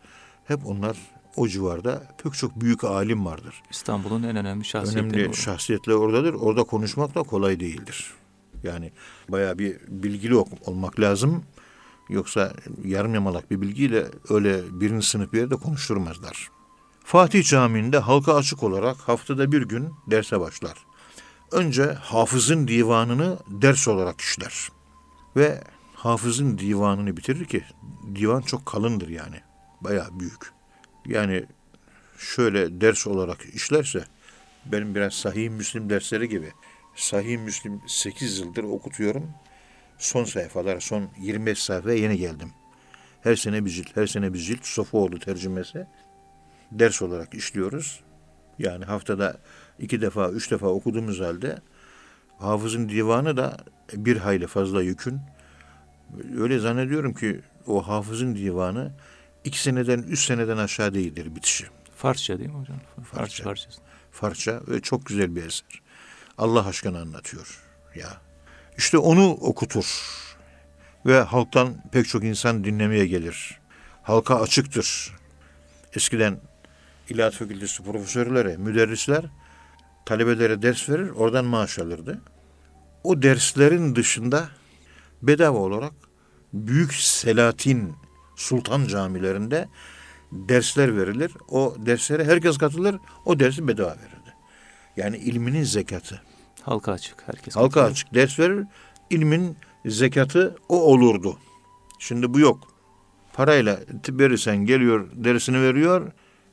hep 0.46 0.66
onlar 0.66 0.98
o 1.36 1.48
civarda 1.48 2.04
pek 2.24 2.34
çok 2.34 2.62
büyük 2.62 2.84
alim 2.84 3.26
vardır. 3.26 3.64
İstanbul'un 3.72 4.24
en 4.24 4.36
önemli 4.36 4.66
şahsiyetleri. 4.66 5.06
Önemli 5.06 5.24
orada. 5.24 5.38
şahsiyetler 5.38 5.94
oradadır. 5.94 6.34
Orada 6.34 6.64
konuşmak 6.64 7.16
da 7.16 7.24
kolay 7.24 7.60
değildir. 7.60 8.14
Yani 8.64 8.92
bayağı 9.30 9.58
bir 9.60 9.78
bilgili 9.88 10.36
olmak 10.36 11.00
lazım. 11.00 11.44
Yoksa 12.10 12.54
yarım 12.84 13.14
yamalak 13.14 13.52
bir 13.52 13.62
bilgiyle 13.62 14.06
öyle 14.30 14.62
birinci 14.72 15.08
sınıf 15.08 15.34
bir 15.34 15.40
yerde 15.40 15.56
konuşturmazlar. 15.56 16.50
Fatih 17.04 17.44
Camii'nde 17.44 17.98
halka 17.98 18.36
açık 18.36 18.64
olarak 18.64 18.98
haftada 18.98 19.52
bir 19.52 19.62
gün 19.62 19.94
derse 20.08 20.40
başlar. 20.40 20.78
Önce 21.52 21.84
hafızın 21.84 22.68
divanını 22.68 23.38
ders 23.48 23.88
olarak 23.88 24.22
işler. 24.22 24.70
Ve 25.36 25.64
hafızın 26.06 26.58
divanını 26.58 27.18
bitirir 27.18 27.46
ki 27.46 27.64
divan 28.16 28.42
çok 28.42 28.66
kalındır 28.66 29.08
yani. 29.08 29.36
Bayağı 29.82 30.20
büyük. 30.20 30.52
Yani 31.06 31.46
şöyle 32.18 32.82
ders 32.82 33.08
olarak 33.08 33.46
işlerse 33.54 34.04
benim 34.66 34.96
biraz 34.96 35.14
Sahih 35.14 35.50
Müslim 35.50 35.90
dersleri 35.90 36.30
gibi. 36.30 36.52
Sahih 36.96 37.40
Müslim 37.40 37.82
8 37.88 38.40
yıldır 38.40 38.64
okutuyorum. 38.64 39.32
Son 39.98 40.24
sayfalar, 40.24 40.80
son 40.80 41.10
25 41.22 41.64
sayfaya 41.64 41.98
yeni 41.98 42.18
geldim. 42.18 42.52
Her 43.22 43.36
sene 43.36 43.66
bir 43.66 43.70
cilt, 43.70 43.96
her 43.96 44.08
sene 44.08 44.34
bir 44.34 44.40
cilt. 44.40 44.66
Sofuoğlu 44.66 45.20
tercümesi. 45.20 45.88
Ders 46.72 47.02
olarak 47.02 47.34
işliyoruz. 47.34 48.04
Yani 48.60 48.86
haftada 48.86 49.38
iki 49.80 50.02
defa, 50.02 50.30
üç 50.30 50.52
defa 50.52 50.68
okuduğumuz 50.68 51.22
halde 51.22 51.58
hafızın 52.40 52.90
divanı 52.90 53.38
da 53.38 53.58
bir 53.94 54.18
hayli 54.18 54.48
fazla 54.48 54.82
yükün. 54.82 55.20
Öyle 56.40 56.60
zannediyorum 56.60 57.14
ki 57.14 57.42
o 57.68 57.88
hafızın 57.88 58.36
divanı 58.36 58.92
iki 59.44 59.62
seneden, 59.62 60.00
üç 60.00 60.26
seneden 60.26 60.58
aşağı 60.58 60.94
değildir 60.94 61.36
bitişi. 61.36 61.66
Farsça 61.96 62.40
değil 62.40 62.50
mi 62.50 62.56
hocam? 62.56 62.78
Farsça. 62.96 63.44
Farsça. 63.44 63.44
Farsça. 63.44 63.82
Farsça 64.12 64.62
ve 64.68 64.82
çok 64.82 65.06
güzel 65.06 65.36
bir 65.36 65.46
eser. 65.46 65.82
Allah 66.38 66.68
aşkına 66.68 67.00
anlatıyor 67.02 67.60
ya. 67.96 68.22
İşte 68.78 68.98
onu 68.98 69.32
okutur 69.32 69.86
ve 71.06 71.20
halktan 71.22 71.84
pek 71.92 72.08
çok 72.08 72.24
insan 72.24 72.64
dinlemeye 72.64 73.08
gelir. 73.08 73.60
Halka 74.04 74.42
açıktır. 74.42 75.16
Eskiden 75.96 76.40
İlahiyat 77.10 77.34
Fakültesi 77.34 77.84
profesörleri, 77.84 78.58
müderrisler 78.58 79.26
talebelere 80.06 80.62
ders 80.62 80.90
verir, 80.90 81.10
oradan 81.10 81.46
maaş 81.46 81.80
alırdı. 81.80 82.22
O 83.04 83.22
derslerin 83.22 83.96
dışında 83.96 84.50
bedava 85.28 85.58
olarak 85.58 85.94
büyük 86.54 86.94
Selatin 86.94 87.94
Sultan 88.36 88.88
camilerinde 88.88 89.68
dersler 90.32 90.98
verilir. 90.98 91.32
O 91.50 91.76
derslere 91.78 92.26
herkes 92.26 92.58
katılır, 92.58 92.96
o 93.26 93.40
dersi 93.40 93.68
bedava 93.68 93.90
verirdi. 93.90 94.36
Yani 94.98 95.18
ilminin 95.18 95.64
zekatı. 95.64 96.22
Halka 96.62 96.92
açık. 96.92 97.16
Herkes 97.26 97.56
Halka 97.56 97.70
katılıyor. 97.70 97.92
açık 97.92 98.14
ders 98.14 98.40
verir, 98.40 98.66
ilmin 99.10 99.58
zekatı 99.86 100.56
o 100.70 100.82
olurdu. 100.82 101.38
Şimdi 102.00 102.34
bu 102.34 102.40
yok. 102.40 102.68
Parayla 103.34 103.80
verirsen 104.10 104.58
geliyor, 104.58 105.08
dersini 105.14 105.62
veriyor, 105.62 106.12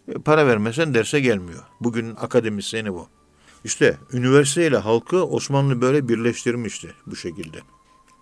e, 0.09 0.13
para 0.13 0.47
vermesen 0.47 0.95
derse 0.95 1.21
gelmiyor. 1.21 1.63
Bugün 1.81 2.17
akademisyeni 2.17 2.93
bu. 2.93 3.09
İşte 3.65 3.97
üniversiteyle 4.13 4.77
halkı 4.77 5.25
Osmanlı 5.25 5.81
böyle 5.81 6.09
birleştirmişti 6.09 6.95
bu 7.07 7.17
şekilde. 7.17 7.59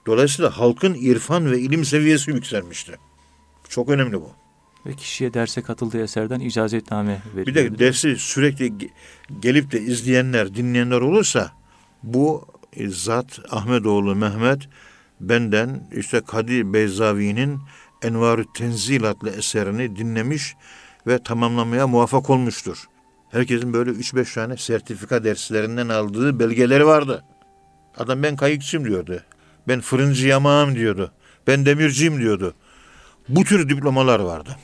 Dolayısıyla 0.06 0.58
halkın 0.58 0.94
irfan 0.94 1.50
ve 1.50 1.58
ilim 1.60 1.84
seviyesi 1.84 2.30
yükselmişti. 2.30 2.92
Çok 3.68 3.88
önemli 3.88 4.20
bu. 4.20 4.30
Ve 4.86 4.94
kişiye 4.94 5.34
derse 5.34 5.62
katıldığı 5.62 6.02
eserden 6.02 6.40
icazetname 6.40 7.22
veriliyor. 7.36 7.46
Bir 7.46 7.54
de 7.54 7.78
dersi 7.78 8.16
sürekli 8.16 8.66
ge- 8.66 8.90
gelip 9.40 9.72
de 9.72 9.80
izleyenler, 9.80 10.54
dinleyenler 10.54 11.00
olursa 11.00 11.52
bu 12.02 12.46
e, 12.72 12.88
zat 12.88 13.40
Ahmetoğlu 13.50 14.14
Mehmet 14.16 14.68
benden 15.20 15.88
işte 15.96 16.20
Kadir 16.20 16.72
Beyzavi'nin 16.72 17.60
Envarü 18.02 18.44
Tenzil 18.54 19.10
adlı 19.10 19.30
eserini 19.30 19.96
dinlemiş 19.96 20.54
ve 21.06 21.22
tamamlamaya 21.22 21.86
muvaffak 21.86 22.30
olmuştur. 22.30 22.88
Herkesin 23.30 23.72
böyle 23.72 23.90
3-5 23.90 24.34
tane 24.34 24.56
sertifika 24.56 25.24
derslerinden 25.24 25.88
aldığı 25.88 26.38
belgeleri 26.40 26.86
vardı. 26.86 27.24
Adam 27.96 28.22
ben 28.22 28.36
kayıkçıyım 28.36 28.86
diyordu. 28.86 29.22
Ben 29.70 29.80
fırıncı 29.80 30.28
yamağım 30.28 30.74
diyordu. 30.74 31.12
Ben 31.46 31.66
demirciyim 31.66 32.20
diyordu. 32.20 32.54
Bu 33.28 33.44
tür 33.44 33.68
diplomalar 33.68 34.20
vardı. 34.20 34.56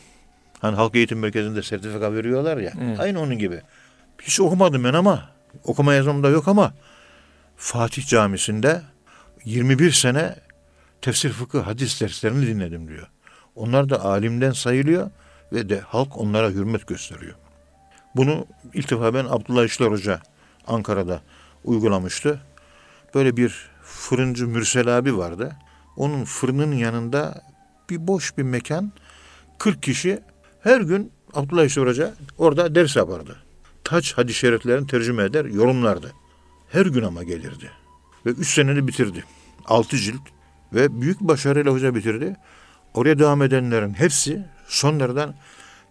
Hani 0.60 0.76
halk 0.76 0.96
eğitim 0.96 1.18
merkezinde 1.18 1.62
sertifika 1.62 2.14
veriyorlar 2.14 2.56
ya. 2.56 2.72
Evet. 2.82 3.00
Aynı 3.00 3.20
onun 3.20 3.38
gibi. 3.38 3.60
Hiç 4.22 4.40
okumadım 4.40 4.84
ben 4.84 4.94
ama 4.94 5.30
okuma 5.64 5.94
yazmamda 5.94 6.28
yok 6.28 6.48
ama 6.48 6.74
Fatih 7.56 8.06
Camisi'nde 8.06 8.82
21 9.44 9.90
sene 9.90 10.36
tefsir 11.02 11.30
fıkıh 11.30 11.66
hadis 11.66 12.00
derslerini 12.00 12.46
dinledim 12.46 12.88
diyor. 12.88 13.08
Onlar 13.54 13.88
da 13.88 14.04
alimden 14.04 14.52
sayılıyor 14.52 15.10
ve 15.52 15.68
de 15.68 15.80
halk 15.80 16.18
onlara 16.18 16.50
hürmet 16.50 16.86
gösteriyor. 16.86 17.34
Bunu 18.16 18.46
ilk 18.74 18.90
defa 18.90 19.14
ben 19.14 19.24
Abdullah 19.24 19.64
İşler 19.64 19.86
Hoca 19.86 20.20
Ankara'da 20.66 21.20
uygulamıştı. 21.64 22.40
Böyle 23.14 23.36
bir 23.36 23.75
fırıncı 23.96 24.48
Mürsel 24.48 24.98
abi 24.98 25.16
vardı. 25.16 25.56
Onun 25.96 26.24
fırının 26.24 26.72
yanında 26.72 27.42
bir 27.90 28.06
boş 28.06 28.38
bir 28.38 28.42
mekan 28.42 28.92
40 29.58 29.82
kişi 29.82 30.20
her 30.60 30.80
gün 30.80 31.12
Abdullah 31.34 31.64
İşler 31.64 31.86
Hoca 31.86 32.14
orada 32.38 32.74
ders 32.74 32.96
yapardı. 32.96 33.36
Taç 33.84 34.12
hadis-i 34.12 34.38
şeriflerini 34.38 34.86
tercüme 34.86 35.24
eder, 35.24 35.44
yorumlardı. 35.44 36.12
Her 36.68 36.86
gün 36.86 37.02
ama 37.02 37.22
gelirdi. 37.22 37.70
Ve 38.26 38.30
üç 38.30 38.54
senede 38.54 38.86
bitirdi. 38.86 39.24
Altı 39.64 39.96
cilt 39.96 40.22
ve 40.72 41.00
büyük 41.00 41.20
başarıyla 41.20 41.72
hoca 41.72 41.94
bitirdi. 41.94 42.36
Oraya 42.94 43.18
devam 43.18 43.42
edenlerin 43.42 43.94
hepsi 43.94 44.46
Sonradan 44.68 45.34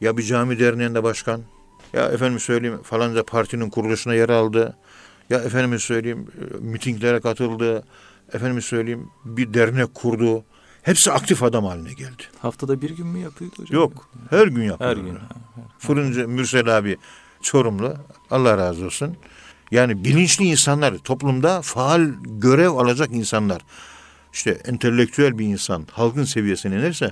ya 0.02 0.18
bir 0.18 0.24
cami 0.24 0.60
derneğinde 0.60 1.04
başkan, 1.04 1.42
ya 1.94 2.06
efendim 2.06 2.40
söyleyeyim 2.40 2.80
falanca 2.84 3.24
partinin 3.24 3.70
kuruluşuna 3.70 4.14
yer 4.14 4.30
aldı. 4.30 4.78
Ya 5.30 5.40
efendim 5.40 5.80
söyleyeyim 5.80 6.28
e, 6.42 6.58
mitinglere 6.58 7.20
katıldı. 7.20 7.84
Efendim 8.34 8.62
söyleyeyim 8.62 9.10
bir 9.26 9.54
dernek 9.54 9.94
kurdu. 9.94 10.44
Hepsi 10.82 11.12
aktif 11.12 11.44
adam 11.44 11.66
haline 11.66 11.94
geldi. 11.94 12.24
Haftada 12.40 12.82
bir 12.82 12.90
gün 12.90 13.08
mü 13.08 13.20
yapıyordu 13.20 13.56
hocam? 13.58 13.82
Yok. 13.82 14.10
Her 14.30 14.48
gün 14.48 14.64
yapıyor. 14.64 14.90
Her 14.90 14.98
gün. 14.98 15.18
Fırıncı 15.80 16.28
Mürsel 16.28 16.78
abi 16.78 16.98
Çorumlu. 17.42 17.94
Allah 18.32 18.58
razı 18.58 18.86
olsun. 18.86 19.18
Yani 19.72 20.04
bilinçli 20.04 20.46
insanlar, 20.46 20.98
toplumda 20.98 21.62
faal 21.62 22.10
görev 22.24 22.70
alacak 22.70 23.12
insanlar. 23.12 23.62
İşte 24.34 24.52
entelektüel 24.52 25.40
bir 25.40 25.46
insan 25.46 25.88
halkın 25.92 26.24
seviyesine 26.24 26.76
inerse 26.76 27.12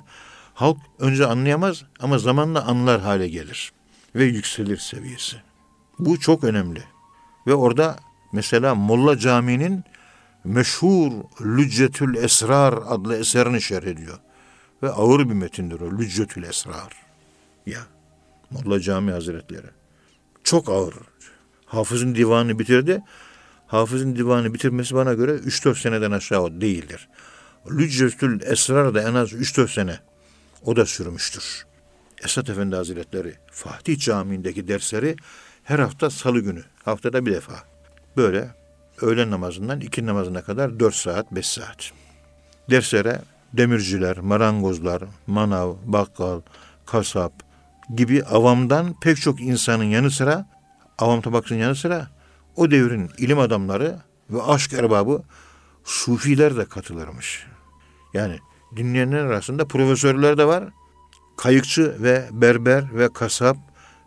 halk 0.53 0.77
önce 0.99 1.25
anlayamaz 1.25 1.83
ama 1.99 2.17
zamanla 2.17 2.65
anlar 2.65 3.01
hale 3.01 3.27
gelir 3.27 3.73
ve 4.15 4.23
yükselir 4.23 4.77
seviyesi. 4.77 5.37
Bu 5.99 6.19
çok 6.19 6.43
önemli. 6.43 6.83
Ve 7.47 7.53
orada 7.53 7.99
mesela 8.33 8.75
Molla 8.75 9.17
Camii'nin 9.17 9.83
meşhur 10.43 11.11
Lüccetül 11.41 12.15
Esrar 12.15 12.73
adlı 12.87 13.17
eserini 13.17 13.61
şerh 13.61 13.83
ediyor. 13.83 14.19
Ve 14.83 14.89
ağır 14.89 15.19
bir 15.19 15.33
metindir 15.33 15.81
o 15.81 15.97
Lüccetül 15.97 16.43
Esrar. 16.43 16.93
Ya 17.65 17.79
Molla 18.51 18.79
Cami 18.79 19.11
Hazretleri. 19.11 19.67
Çok 20.43 20.69
ağır. 20.69 20.93
Hafız'ın 21.65 22.15
divanını 22.15 22.59
bitirdi. 22.59 23.03
Hafız'ın 23.67 24.15
divanı 24.15 24.53
bitirmesi 24.53 24.95
bana 24.95 25.13
göre 25.13 25.31
3-4 25.31 25.81
seneden 25.81 26.11
aşağı 26.11 26.61
değildir. 26.61 27.09
Lüccetül 27.71 28.41
Esrar 28.41 28.93
da 28.93 29.01
en 29.01 29.13
az 29.13 29.33
3-4 29.33 29.73
sene 29.73 29.99
o 30.65 30.75
da 30.75 30.85
sürmüştür. 30.85 31.65
Esat 32.23 32.49
Efendi 32.49 32.75
Hazretleri 32.75 33.35
Fatih 33.51 33.99
Camii'ndeki 33.99 34.67
dersleri 34.67 35.15
her 35.63 35.79
hafta 35.79 36.09
salı 36.09 36.39
günü. 36.39 36.63
Haftada 36.85 37.25
bir 37.25 37.33
defa. 37.33 37.53
Böyle 38.17 38.49
öğlen 39.01 39.31
namazından 39.31 39.79
iki 39.79 40.05
namazına 40.05 40.41
kadar 40.41 40.79
4 40.79 40.95
saat, 40.95 41.31
5 41.31 41.47
saat. 41.47 41.91
Derslere 42.69 43.21
demirciler, 43.53 44.17
marangozlar, 44.17 45.03
manav, 45.27 45.75
bakkal, 45.85 46.41
kasap 46.85 47.33
gibi 47.95 48.23
avamdan 48.23 48.95
pek 48.99 49.17
çok 49.17 49.41
insanın 49.41 49.83
yanı 49.83 50.11
sıra, 50.11 50.45
avam 50.99 51.21
tabakçının 51.21 51.59
yanı 51.59 51.75
sıra 51.75 52.07
o 52.55 52.71
devrin 52.71 53.09
ilim 53.17 53.39
adamları 53.39 53.99
ve 54.29 54.41
aşk 54.41 54.73
erbabı 54.73 55.23
sufiler 55.83 56.57
de 56.57 56.65
katılırmış. 56.65 57.47
Yani 58.13 58.39
dinleyenler 58.75 59.25
arasında 59.25 59.67
profesörler 59.67 60.37
de 60.37 60.45
var. 60.45 60.63
Kayıkçı 61.37 62.03
ve 62.03 62.29
berber 62.31 62.97
ve 62.97 63.13
kasap, 63.13 63.57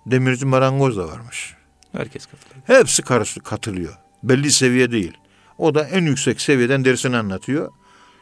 demirci 0.06 0.46
marangoz 0.46 0.96
da 0.96 1.08
varmış. 1.08 1.54
Herkes 1.92 2.26
katılıyor. 2.26 2.62
Hepsi 2.66 3.02
karşı 3.02 3.40
katılıyor. 3.40 3.94
Belli 4.22 4.50
seviye 4.50 4.90
değil. 4.90 5.12
O 5.58 5.74
da 5.74 5.84
en 5.88 6.04
yüksek 6.04 6.40
seviyeden 6.40 6.84
dersini 6.84 7.16
anlatıyor. 7.16 7.72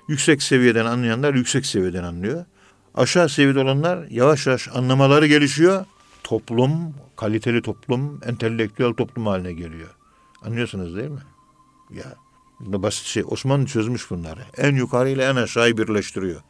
Yüksek 0.08 0.42
seviyeden 0.42 0.86
anlayanlar 0.86 1.34
yüksek 1.34 1.66
seviyeden 1.66 2.04
anlıyor. 2.04 2.44
Aşağı 2.94 3.28
seviyede 3.28 3.58
olanlar 3.60 4.06
yavaş 4.10 4.46
yavaş 4.46 4.68
anlamaları 4.68 5.26
gelişiyor. 5.26 5.84
Toplum, 6.22 6.94
kaliteli 7.16 7.62
toplum, 7.62 8.20
entelektüel 8.26 8.92
toplum 8.92 9.26
haline 9.26 9.52
geliyor. 9.52 9.94
Anlıyorsunuz 10.42 10.96
değil 10.96 11.10
mi? 11.10 11.22
Ya 11.90 12.14
bu 12.60 12.82
basit 12.82 13.06
şey. 13.06 13.22
Osmanlı 13.26 13.66
çözmüş 13.66 14.10
bunları. 14.10 14.40
En 14.56 14.74
yukarı 14.74 15.08
ile 15.08 15.24
en 15.24 15.36
aşağıyı 15.36 15.78
birleştiriyor. 15.78 16.40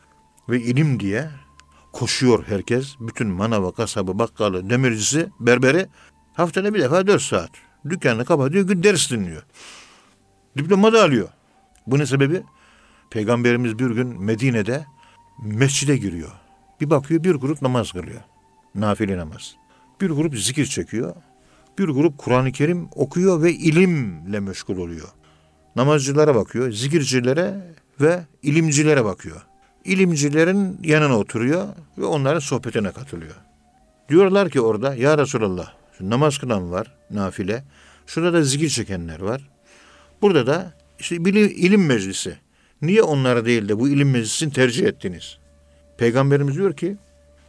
Ve 0.49 0.61
ilim 0.61 1.01
diye 1.01 1.31
koşuyor 1.95 2.45
herkes. 2.47 2.95
Bütün 3.01 3.29
manava, 3.29 3.73
kasabı, 3.73 4.19
bakkalı, 4.19 4.71
demircisi, 4.71 5.29
berberi 5.41 5.87
haftada 6.35 6.75
bir 6.75 6.81
defa 6.81 7.07
dört 7.07 7.23
saat. 7.23 7.51
Dükkanını 7.89 8.25
kapatıyor, 8.25 8.67
gün 8.67 8.83
ders 8.83 9.11
dinliyor. 9.11 9.43
Diploma 10.59 10.93
da 10.93 11.05
alıyor. 11.05 11.29
Bu 11.87 11.99
ne 11.99 12.07
sebebi? 12.07 12.43
Peygamberimiz 13.11 13.79
bir 13.79 13.91
gün 13.91 14.23
Medine'de 14.25 14.87
mescide 15.43 15.97
giriyor. 15.97 16.33
Bir 16.81 16.91
bakıyor 16.91 17.25
bir 17.25 17.35
grup 17.35 17.63
namaz 17.63 17.93
kılıyor. 17.93 18.21
Nafile 18.75 19.17
namaz. 19.17 19.55
Bir 20.01 20.11
grup 20.11 20.39
zikir 20.39 20.67
çekiyor. 20.67 21.15
Bir 21.79 21.89
grup 21.89 22.19
Kur'an-ı 22.19 22.53
Kerim 22.53 22.89
okuyor 22.95 23.43
ve 23.43 23.53
ilimle 23.53 24.41
meşgul 24.41 24.77
oluyor. 24.77 25.09
Namazcılara 25.77 26.35
bakıyor, 26.35 26.73
zikircilere 26.73 27.75
ve 28.01 28.21
ilimcilere 28.43 29.05
bakıyor. 29.05 29.47
İlimcilerin 29.85 30.79
yanına 30.83 31.19
oturuyor 31.19 31.69
ve 31.99 32.05
onların 32.05 32.39
sohbetine 32.39 32.93
katılıyor. 32.93 33.35
Diyorlar 34.09 34.51
ki 34.51 34.61
orada 34.61 34.95
ya 34.95 35.19
Resulallah 35.19 35.73
namaz 36.01 36.39
kılan 36.39 36.73
var 36.73 36.95
nafile. 37.11 37.65
Şurada 38.07 38.33
da 38.33 38.43
zikir 38.43 38.69
çekenler 38.69 39.21
var. 39.21 39.49
Burada 40.23 40.47
da 40.47 40.73
işte 40.99 41.25
bilim, 41.25 41.53
ilim 41.57 41.87
meclisi. 41.87 42.39
Niye 42.83 43.03
onlara 43.03 43.45
değil 43.45 43.69
de 43.69 43.79
bu 43.79 43.89
ilim 43.89 44.11
meclisini 44.11 44.53
tercih 44.53 44.87
ettiniz? 44.87 45.39
Peygamberimiz 45.99 46.55
diyor 46.55 46.77
ki 46.77 46.97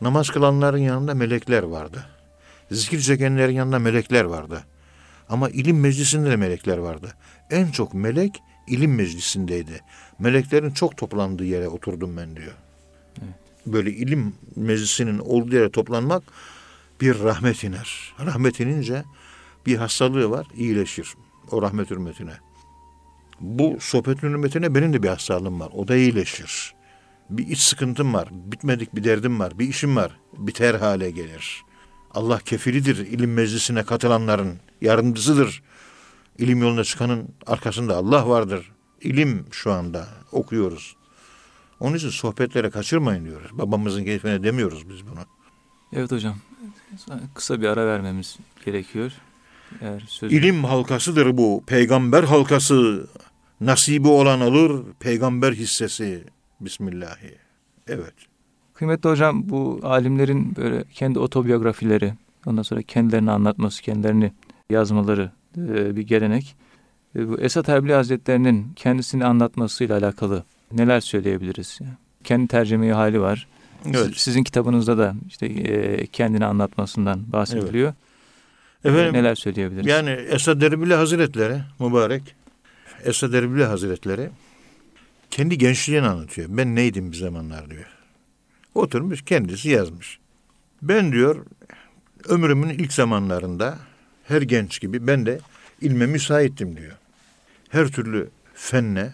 namaz 0.02 0.30
kılanların 0.30 0.78
yanında 0.78 1.14
melekler 1.14 1.64
vardı. 1.64 2.06
Zikir 2.72 3.00
çekenlerin 3.02 3.54
yanında 3.54 3.80
melekler 3.80 4.24
vardı. 4.24 4.64
Ama 5.30 5.50
ilim 5.50 5.80
meclisinde 5.80 6.30
de 6.30 6.36
melekler 6.36 6.78
vardı. 6.78 7.14
En 7.50 7.72
çok 7.72 7.94
melek 7.94 8.42
ilim 8.68 8.96
meclisindeydi. 8.96 9.82
Meleklerin 10.20 10.72
çok 10.72 10.98
toplandığı 10.98 11.46
yere 11.46 11.68
oturdum 11.68 12.18
ben 12.18 12.36
diyor. 12.36 12.54
Böyle 13.66 13.92
ilim 13.92 14.34
meclisinin 14.56 15.20
olduğu 15.20 15.56
yere 15.56 15.72
toplanmak 15.72 16.24
bir 17.02 17.20
rahmet 17.20 17.64
iner. 17.64 18.14
Rahmet 18.26 18.60
inince 18.60 19.04
bir 19.66 19.76
hastalığı 19.76 20.30
var 20.30 20.48
iyileşir. 20.56 21.14
O 21.52 21.62
rahmet 21.62 21.92
hürmetine. 21.92 22.34
Bu 23.40 23.78
sohbetin 23.80 24.28
hürmetine 24.28 24.76
benim 24.76 24.94
de 24.94 25.04
bir 25.04 25.10
hastalığım 25.10 25.60
var. 25.60 25.70
O 25.74 25.88
da 25.88 25.96
iyileşir. 25.96 26.74
Bir 27.30 27.48
iç 27.48 27.60
sıkıntım 27.60 28.14
var. 28.14 28.30
Bitmedik 28.32 28.96
bir 28.96 29.04
derdim 29.04 29.40
var. 29.40 29.60
Bir 29.60 29.68
işim 29.68 29.96
var. 29.96 30.20
Biter 30.38 30.76
hale 30.76 31.12
gelir. 31.12 31.64
Allah 32.12 32.40
kefilidir 32.40 32.98
ilim 32.98 33.34
meclisine 33.34 33.84
katılanların. 33.84 34.60
Yardımcısıdır. 34.82 35.64
İlim 36.38 36.62
yoluna 36.62 36.84
çıkanın 36.84 37.30
arkasında 37.48 37.96
Allah 37.96 38.30
vardır. 38.30 38.72
İlim 39.02 39.46
şu 39.52 39.72
anda 39.72 40.08
okuyoruz. 40.32 40.96
Onun 41.80 41.96
için 41.98 42.10
sohbetlere 42.10 42.70
kaçırmayın 42.70 43.26
diyoruz. 43.26 43.52
Babamızın 43.54 44.04
keyfine 44.04 44.44
demiyoruz 44.44 44.90
biz 44.90 45.08
bunu. 45.08 45.20
Evet 45.94 46.12
hocam. 46.12 46.36
Kısa 47.34 47.62
bir 47.62 47.68
ara 47.68 47.88
vermemiz 47.88 48.38
gerekiyor. 48.66 49.12
Eğer 49.82 50.04
söz... 50.08 50.34
İlim 50.34 50.64
halkasıdır 50.64 51.38
bu. 51.38 51.64
Peygamber 51.68 52.24
halkası. 52.24 53.08
Nasibi 53.62 54.08
olan 54.08 54.40
alır. 54.40 54.84
Peygamber 55.00 55.54
hissesi. 55.54 56.24
Bismillahi. 56.62 57.36
Evet. 57.88 58.14
Kıymetli 58.74 59.10
hocam 59.10 59.50
bu 59.50 59.80
alimlerin 59.84 60.56
böyle 60.56 60.84
kendi 60.94 61.20
otobiyografileri, 61.20 62.14
ondan 62.46 62.62
sonra 62.62 62.82
kendilerini 62.82 63.32
anlatması, 63.32 63.82
kendilerini 63.82 64.32
yazmaları 64.70 65.32
e, 65.58 65.96
bir 65.96 66.02
gelenek. 66.02 66.56
E, 67.16 67.30
bu 67.30 67.40
Esat 67.40 67.70
Erbil 67.70 67.92
Hazretlerinin 67.92 68.74
kendisini 68.76 69.26
anlatmasıyla 69.26 69.98
alakalı 69.98 70.44
neler 70.72 71.00
söyleyebiliriz? 71.00 71.80
Kendi 72.24 72.48
tercümeyi 72.48 72.94
hali 72.94 73.22
var. 73.22 73.48
Evet. 73.86 74.12
Sizin 74.16 74.44
kitabınızda 74.44 74.98
da 74.98 75.16
işte 75.28 75.46
e, 75.46 76.08
kendini 76.08 76.46
anlatmasından 76.46 77.32
bahsediliyor. 77.34 77.94
Efendim, 78.86 79.14
neler 79.14 79.36
söyleyebiliriz? 79.36 79.88
Yani 79.88 80.10
Esad 80.10 80.62
Erbil 80.62 80.92
Hazretleri 80.92 81.62
mübarek 81.80 82.36
Esad 83.04 83.34
Erbil 83.34 83.62
Hazretleri 83.62 84.30
kendi 85.32 85.58
gençliğini 85.58 86.08
anlatıyor. 86.08 86.48
Ben 86.52 86.76
neydim 86.76 87.12
bir 87.12 87.18
zamanlar 87.18 87.70
diyor. 87.70 87.86
Oturmuş 88.76 89.22
kendisi 89.22 89.70
yazmış. 89.70 90.20
Ben 90.82 91.12
diyor 91.12 91.46
ömrümün 92.28 92.70
ilk 92.70 92.94
zamanlarında 92.94 93.78
her 94.28 94.42
genç 94.42 94.82
gibi 94.82 95.08
ben 95.08 95.26
de 95.26 95.40
ilme 95.82 96.06
müsaittim 96.06 96.78
diyor. 96.78 96.96
Her 97.70 97.88
türlü 97.88 98.30
fenne 98.54 99.14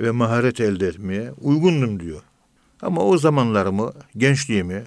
ve 0.00 0.10
maharet 0.10 0.60
elde 0.60 0.86
etmeye 0.86 1.32
uygundum 1.40 2.00
diyor. 2.00 2.22
Ama 2.82 3.04
o 3.04 3.18
zamanlarımı, 3.18 3.92
gençliğimi 4.16 4.84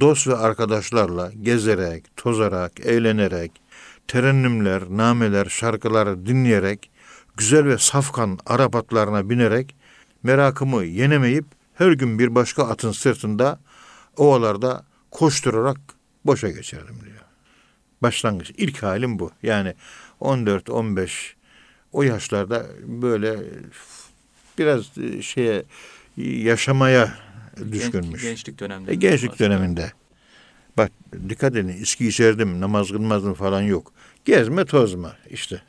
dost 0.00 0.28
ve 0.28 0.36
arkadaşlarla 0.36 1.32
gezerek, 1.42 2.16
tozarak, 2.16 2.80
eğlenerek, 2.80 3.52
terennümler, 4.08 4.82
nameler, 4.90 5.46
şarkılar 5.46 6.26
dinleyerek, 6.26 6.90
güzel 7.36 7.64
ve 7.64 7.78
safkan 7.78 8.38
Arap 8.46 8.76
atlarına 8.76 9.30
binerek, 9.30 9.76
merakımı 10.22 10.84
yenemeyip 10.84 11.44
her 11.74 11.92
gün 11.92 12.18
bir 12.18 12.34
başka 12.34 12.68
atın 12.68 12.92
sırtında 12.92 13.60
ovalarda 14.16 14.84
koşturarak 15.10 15.76
boşa 16.24 16.50
geçerdim 16.50 16.96
diyor. 17.04 17.13
Başlangıç, 18.04 18.52
ilk 18.56 18.82
halim 18.82 19.18
bu. 19.18 19.30
Yani 19.42 19.74
14-15 20.20 21.08
o 21.92 22.02
yaşlarda 22.02 22.66
böyle 22.86 23.36
biraz 24.58 24.82
şeye 25.20 25.62
yaşamaya 26.16 27.14
düşkünmüş. 27.72 28.22
Genç, 28.22 28.22
gençlik 28.22 28.60
döneminde. 28.60 28.92
E, 28.92 28.94
gençlik 28.94 29.38
döneminde. 29.38 29.92
Bak 30.76 30.90
dikkat 31.28 31.56
edin 31.56 31.68
içki 31.82 32.08
içerdim 32.08 32.60
namaz 32.60 32.88
kılmazdım 32.88 33.34
falan 33.34 33.62
yok. 33.62 33.92
Gezme 34.24 34.64
tozma 34.64 35.12
işte. 35.30 35.62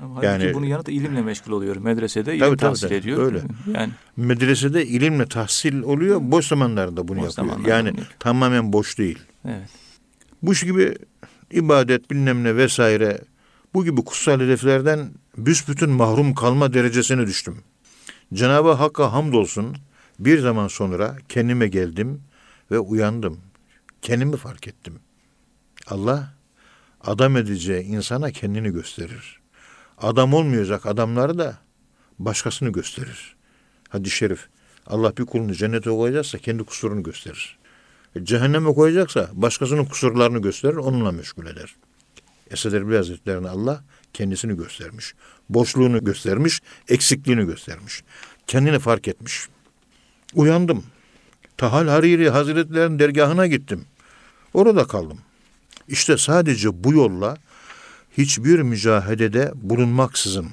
Ama 0.00 0.24
yani, 0.24 0.54
bunun 0.54 0.66
yanında 0.66 0.90
ilimle 0.90 1.22
meşgul 1.22 1.52
oluyor. 1.52 1.76
Medresede 1.76 2.36
ilim 2.36 2.46
Tabii, 2.46 2.56
tahsil 2.56 2.88
tabii. 2.88 2.94
ediyor. 2.94 3.22
Öyle. 3.22 3.42
Yani 3.74 3.92
Medresede 4.16 4.86
ilimle 4.86 5.26
tahsil 5.26 5.82
oluyor 5.82 6.18
boş 6.22 6.46
zamanlarda 6.46 7.08
bunu 7.08 7.18
Boş 7.18 7.24
yapıyor. 7.24 7.30
zamanlarda 7.30 7.70
Yani 7.70 7.96
bunu 7.96 8.04
tamamen 8.18 8.72
boş 8.72 8.98
değil. 8.98 9.18
evet. 9.44 9.68
Bu 10.42 10.52
gibi 10.52 10.94
ibadet 11.50 12.10
bilmem 12.10 12.44
ne 12.44 12.56
vesaire 12.56 13.20
bu 13.74 13.84
gibi 13.84 14.04
kutsal 14.04 14.40
hedeflerden 14.40 15.10
büsbütün 15.36 15.90
mahrum 15.90 16.34
kalma 16.34 16.72
derecesine 16.72 17.26
düştüm. 17.26 17.58
Cenab-ı 18.34 18.70
Hakk'a 18.72 19.12
hamdolsun 19.12 19.76
bir 20.18 20.38
zaman 20.38 20.68
sonra 20.68 21.16
kendime 21.28 21.68
geldim 21.68 22.22
ve 22.70 22.78
uyandım. 22.78 23.40
Kendimi 24.02 24.36
fark 24.36 24.68
ettim. 24.68 24.94
Allah 25.86 26.34
adam 27.00 27.36
edeceği 27.36 27.82
insana 27.82 28.30
kendini 28.30 28.70
gösterir. 28.70 29.40
Adam 29.98 30.34
olmayacak 30.34 30.86
adamları 30.86 31.38
da 31.38 31.58
başkasını 32.18 32.72
gösterir. 32.72 33.36
Hadis-i 33.88 34.16
şerif. 34.16 34.48
Allah 34.86 35.16
bir 35.16 35.26
kulunu 35.26 35.54
cennete 35.54 35.90
koyacaksa 35.90 36.38
kendi 36.38 36.64
kusurunu 36.64 37.02
gösterir. 37.02 37.58
E, 38.16 38.24
Cehenneme 38.24 38.74
koyacaksa 38.74 39.30
başkasının 39.32 39.84
kusurlarını 39.84 40.42
gösterir, 40.42 40.76
onunla 40.76 41.12
meşgul 41.12 41.46
eder. 41.46 41.74
Esed 42.50 42.72
Erbil 42.72 42.96
Hazretleri'ne 42.96 43.48
Allah 43.48 43.84
kendisini 44.12 44.56
göstermiş. 44.56 45.14
Boşluğunu 45.48 46.04
göstermiş, 46.04 46.62
eksikliğini 46.88 47.46
göstermiş. 47.46 48.02
Kendini 48.46 48.78
fark 48.78 49.08
etmiş. 49.08 49.48
Uyandım. 50.34 50.84
Tahal 51.56 51.88
Hariri 51.88 52.30
Hazretleri'nin 52.30 52.98
dergahına 52.98 53.46
gittim. 53.46 53.84
Orada 54.54 54.84
kaldım. 54.84 55.18
İşte 55.88 56.16
sadece 56.16 56.84
bu 56.84 56.92
yolla 56.92 57.36
hiçbir 58.18 58.58
mücahedede 58.58 59.52
bulunmaksızın 59.54 60.46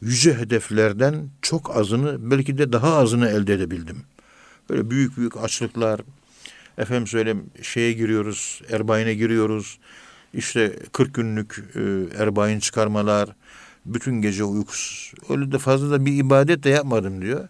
yüce 0.00 0.34
hedeflerden 0.34 1.28
çok 1.42 1.76
azını 1.76 2.30
belki 2.30 2.58
de 2.58 2.72
daha 2.72 2.96
azını 2.96 3.28
elde 3.28 3.54
edebildim. 3.54 4.02
Böyle 4.70 4.90
büyük 4.90 5.16
büyük 5.16 5.36
açlıklar, 5.36 6.00
efendim 6.78 7.06
söyleyeyim 7.06 7.50
şeye 7.62 7.92
giriyoruz, 7.92 8.62
erbayine 8.70 9.14
giriyoruz. 9.14 9.78
İşte 10.34 10.76
40 10.92 11.14
günlük 11.14 11.64
e, 11.74 11.80
erbayin 12.22 12.58
çıkarmalar, 12.60 13.28
bütün 13.86 14.22
gece 14.22 14.44
uykusuz. 14.44 15.12
Öyle 15.28 15.52
de 15.52 15.58
fazla 15.58 15.90
da 15.90 16.06
bir 16.06 16.12
ibadet 16.12 16.62
de 16.64 16.70
yapmadım 16.70 17.22
diyor. 17.22 17.48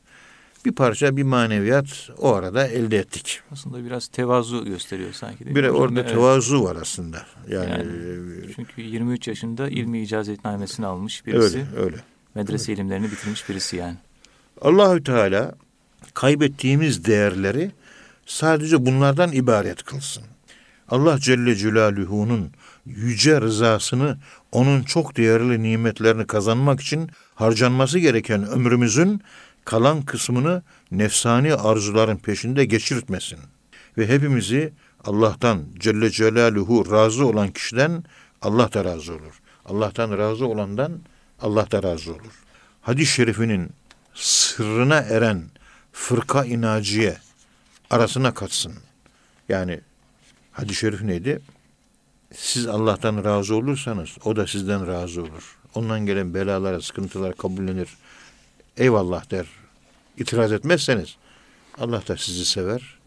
Bir 0.64 0.72
parça 0.72 1.16
bir 1.16 1.22
maneviyat 1.22 2.10
o 2.18 2.34
arada 2.34 2.66
elde 2.68 2.98
ettik. 2.98 3.40
Aslında 3.52 3.84
biraz 3.84 4.08
tevazu 4.08 4.64
gösteriyor 4.64 5.12
sanki. 5.12 5.38
değil 5.38 5.50
mi 5.50 5.56
Bir 5.56 5.62
de 5.62 5.68
hocam? 5.68 5.82
orada 5.82 6.00
Evet. 6.00 6.10
tevazu 6.10 6.64
var 6.64 6.76
aslında. 6.76 7.26
Yani, 7.48 7.70
Yani, 7.70 7.82
e, 7.82 8.52
Çünkü 8.56 8.82
23 8.82 9.28
yaşında 9.28 9.68
ilmi 9.68 10.02
icazetnamesini 10.02 10.86
almış 10.86 11.26
birisi. 11.26 11.58
öyle 11.58 11.66
öyle. 11.76 11.96
Medrese 12.34 12.72
ilimlerini 12.72 13.10
bitirmiş 13.10 13.48
birisi 13.48 13.76
yani. 13.76 13.96
Allahü 14.60 15.04
Teala 15.04 15.54
kaybettiğimiz 16.14 17.04
değerleri 17.04 17.70
sadece 18.28 18.86
bunlardan 18.86 19.32
ibaret 19.32 19.82
kılsın. 19.82 20.22
Allah 20.88 21.18
Celle 21.18 21.56
Celaluhu'nun 21.56 22.50
yüce 22.86 23.40
rızasını, 23.40 24.18
onun 24.52 24.82
çok 24.82 25.16
değerli 25.16 25.62
nimetlerini 25.62 26.26
kazanmak 26.26 26.80
için 26.80 27.10
harcanması 27.34 27.98
gereken 27.98 28.48
ömrümüzün 28.48 29.22
kalan 29.64 30.02
kısmını 30.02 30.62
nefsani 30.90 31.54
arzuların 31.54 32.16
peşinde 32.16 32.64
geçirtmesin. 32.64 33.38
Ve 33.98 34.08
hepimizi 34.08 34.72
Allah'tan 35.04 35.64
Celle 35.78 36.10
Celaluhu 36.10 36.90
razı 36.90 37.26
olan 37.26 37.50
kişiden 37.50 38.04
Allah 38.42 38.72
da 38.72 38.84
razı 38.84 39.12
olur. 39.12 39.40
Allah'tan 39.64 40.18
razı 40.18 40.46
olandan 40.46 40.92
Allah 41.40 41.70
da 41.70 41.82
razı 41.82 42.12
olur. 42.12 42.42
Hadis-i 42.80 43.12
şerifinin 43.12 43.70
sırrına 44.14 44.96
eren 44.96 45.42
fırka 45.92 46.44
inaciye 46.44 47.16
arasına 47.90 48.34
katsın. 48.34 48.74
Yani 49.48 49.80
hadis-i 50.52 50.74
şerif 50.74 51.02
neydi? 51.02 51.40
Siz 52.34 52.66
Allah'tan 52.66 53.24
razı 53.24 53.54
olursanız 53.56 54.16
o 54.24 54.36
da 54.36 54.46
sizden 54.46 54.86
razı 54.86 55.22
olur. 55.22 55.58
Ondan 55.74 56.06
gelen 56.06 56.34
belalara, 56.34 56.80
sıkıntılar 56.80 57.36
kabullenir. 57.36 57.88
Eyvallah 58.76 59.30
der. 59.30 59.46
İtiraz 60.16 60.52
etmezseniz 60.52 61.16
Allah 61.78 62.02
da 62.08 62.16
sizi 62.16 62.44
sever. 62.44 62.98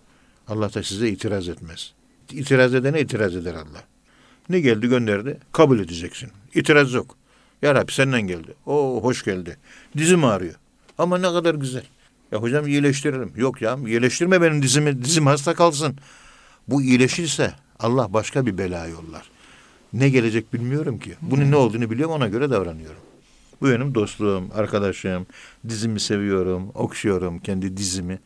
Allah 0.48 0.74
da 0.74 0.84
size 0.84 1.10
itiraz 1.10 1.50
etmez. 1.50 1.94
İtiraz 2.32 2.76
edene 2.76 3.02
itiraz 3.02 3.36
eder 3.36 3.54
Allah. 3.54 3.84
Ne 4.50 4.60
geldi 4.60 4.88
gönderdi? 4.88 5.38
Kabul 5.52 5.80
edeceksin. 5.80 6.32
İtiraz 6.54 6.94
yok. 6.94 7.18
Ya 7.62 7.76
Rabbi 7.76 7.92
senden 7.92 8.22
geldi. 8.22 8.54
O 8.66 9.00
hoş 9.04 9.24
geldi. 9.24 9.58
Dizim 9.98 10.24
ağrıyor. 10.24 10.56
Ama 10.98 11.18
ne 11.18 11.28
kadar 11.28 11.56
güzel. 11.56 11.84
Ya 12.32 12.42
hocam 12.42 12.68
iyileştirelim. 12.68 13.34
Yok 13.36 13.62
ya 13.62 13.78
iyileştirme 13.88 14.42
benim 14.42 14.62
dizimi. 14.62 15.04
Dizim 15.04 15.26
hasta 15.26 15.54
kalsın. 15.54 15.98
Bu 16.68 16.82
iyileşirse 16.82 17.54
Allah 17.80 18.14
başka 18.14 18.46
bir 18.46 18.58
bela 18.58 18.88
yollar. 18.88 19.30
Ne 19.94 20.10
gelecek 20.10 20.54
bilmiyorum 20.54 21.00
ki. 21.00 21.16
Bunun 21.22 21.52
ne 21.52 21.56
olduğunu 21.56 21.92
biliyorum 21.92 22.16
ona 22.16 22.28
göre 22.28 22.50
davranıyorum. 22.50 23.02
Bu 23.62 23.70
benim 23.70 23.96
dostluğum, 23.96 24.44
arkadaşım. 24.56 25.28
Dizimi 25.70 26.00
seviyorum, 26.00 26.72
okşuyorum 26.74 27.40
kendi 27.40 27.78
dizimi. 27.78 28.20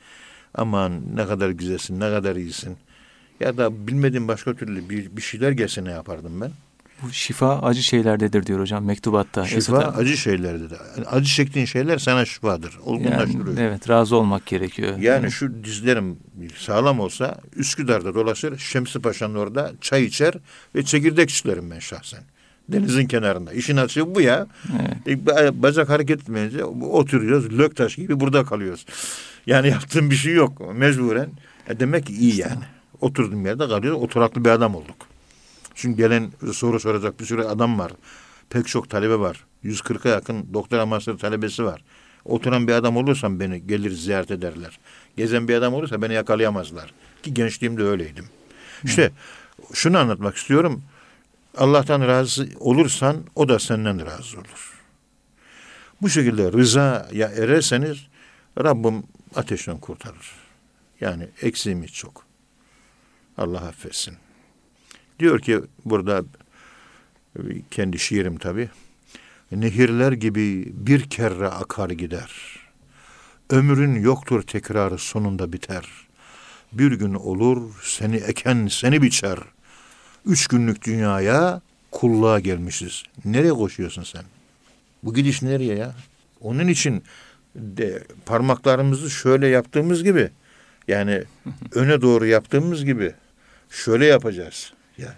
Aman 0.54 1.16
ne 1.16 1.26
kadar 1.26 1.50
güzelsin, 1.50 2.00
ne 2.00 2.10
kadar 2.10 2.36
iyisin. 2.36 2.78
Ya 3.40 3.58
da 3.58 3.88
bilmediğim 3.88 4.28
başka 4.28 4.54
türlü 4.54 4.90
bir, 4.90 5.18
bir 5.18 5.22
şeyler 5.22 5.52
gelse 5.52 5.84
ne 5.84 5.92
yapardım 5.92 6.42
ben? 6.42 6.52
Bu 7.06 7.14
şifa 7.14 7.60
acı 7.62 7.84
şeylerdedir 7.84 8.46
diyor 8.46 8.60
hocam 8.60 8.86
mektubatta. 8.86 9.46
Şifa 9.46 9.58
Esat 9.58 9.98
acı 9.98 10.18
şeylerde 10.18 10.70
de. 10.70 10.76
Acı 11.12 11.30
çektiğin 11.30 11.66
şeyler 11.66 11.98
sana 11.98 12.26
şifadır. 12.26 12.72
yani, 12.72 12.84
Olgunlaştırıyor. 12.86 13.58
evet 13.58 13.90
razı 13.90 14.16
olmak 14.16 14.46
gerekiyor. 14.46 14.98
Yani 14.98 15.32
şu 15.32 15.64
dizlerim 15.64 16.18
sağlam 16.58 17.00
olsa 17.00 17.38
Üsküdar'da 17.56 18.16
dolaşır, 18.16 18.58
Şemsi 18.58 19.00
Paşa'nın 19.00 19.36
orada 19.36 19.72
çay 19.82 20.04
içer 20.06 20.34
ve 20.76 20.84
çekirdek 20.84 21.30
çitlerim 21.30 21.72
ben 21.72 21.80
şahsen. 21.80 22.24
Denizin 22.70 23.06
kenarında. 23.08 23.54
İşin 23.54 23.78
açığı 23.78 24.16
bu 24.16 24.22
ya. 24.22 24.48
Evet. 24.82 25.08
E, 25.08 25.12
ba- 25.32 25.62
Bacak 25.64 25.90
hareket 25.90 26.22
etmeyince 26.22 26.64
oturuyoruz, 26.66 27.58
löktaş 27.58 27.96
gibi 27.96 28.20
burada 28.20 28.44
kalıyoruz. 28.44 28.86
Yani 29.48 29.68
yaptığım 29.70 30.12
bir 30.12 30.16
şey 30.16 30.34
yok 30.34 30.76
mecburen. 30.76 31.30
E 31.70 31.80
demek 31.80 32.06
ki 32.06 32.14
iyi 32.14 32.40
yani. 32.40 32.64
Oturduğum 33.02 33.46
yerde 33.46 33.68
kalıyoruz, 33.68 34.02
oturaklı 34.04 34.46
bir 34.46 34.50
adam 34.50 34.76
olduk. 34.76 34.96
Şimdi 35.76 35.98
gelen 35.98 36.32
soru 36.54 36.80
soracak 36.80 37.20
bir 37.20 37.26
sürü 37.26 37.42
adam 37.44 37.80
var. 37.80 37.92
Pek 38.50 38.68
çok 38.68 38.90
talebe 38.90 39.20
var. 39.20 39.46
140'a 39.64 40.12
yakın 40.12 40.54
doktora 40.54 40.86
master 40.86 41.18
talebesi 41.18 41.64
var. 41.64 41.84
Oturan 42.26 42.68
bir 42.68 42.74
adam 42.74 42.98
olursam 42.98 43.40
beni 43.40 43.68
gelir 43.68 43.92
ziyaret 43.92 44.32
ederler. 44.32 44.80
Gezen 45.18 45.48
bir 45.48 45.56
adam 45.56 45.74
olursa 45.74 46.02
beni 46.02 46.14
yakalayamazlar. 46.14 46.94
Ki 47.24 47.34
gençliğimde 47.34 47.84
öyleydim. 47.84 48.26
İşte 48.84 49.12
şunu 49.74 49.98
anlatmak 49.98 50.36
istiyorum. 50.36 50.84
Allah'tan 51.58 52.02
razı 52.02 52.50
olursan 52.60 53.26
o 53.36 53.50
da 53.50 53.60
senden 53.60 54.06
razı 54.06 54.38
olur. 54.38 54.82
Bu 56.02 56.10
şekilde 56.10 56.52
rızaya 56.52 57.28
ererseniz 57.28 57.98
Rabbim 58.64 59.04
ateşten 59.36 59.78
kurtarır. 59.78 60.32
Yani 61.02 61.28
eksiğimiz 61.42 61.94
çok. 61.94 62.26
Allah 63.38 63.60
affetsin. 63.60 64.18
Diyor 65.20 65.40
ki 65.40 65.62
burada 65.86 66.24
kendi 67.72 68.00
şiirim 68.00 68.38
tabi. 68.38 68.70
Nehirler 69.52 70.12
gibi 70.12 70.74
bir 70.74 71.10
kere 71.10 71.48
akar 71.48 71.90
gider. 71.90 72.60
Ömrün 73.50 73.96
yoktur 73.96 74.42
tekrarı 74.42 74.98
sonunda 74.98 75.54
biter. 75.54 75.86
Bir 76.72 76.92
gün 76.92 77.14
olur 77.14 77.74
seni 77.84 78.16
eken 78.16 78.68
seni 78.68 79.02
biçer. 79.02 79.40
Üç 80.26 80.48
günlük 80.48 80.86
dünyaya 80.86 81.62
kulluğa 81.92 82.40
gelmişiz. 82.40 83.04
Nereye 83.26 83.54
koşuyorsun 83.54 84.04
sen? 84.04 84.24
Bu 85.04 85.14
gidiş 85.14 85.42
nereye 85.42 85.76
ya? 85.76 85.96
Onun 86.42 86.68
için 86.68 87.04
de 87.56 88.04
parmaklarımızı 88.26 89.10
şöyle 89.10 89.48
yaptığımız 89.48 90.04
gibi 90.04 90.30
yani 90.88 91.24
öne 91.72 92.02
doğru 92.02 92.26
yaptığımız 92.26 92.86
gibi 92.86 93.14
şöyle 93.70 94.06
yapacağız. 94.06 94.74
Ya 94.98 95.14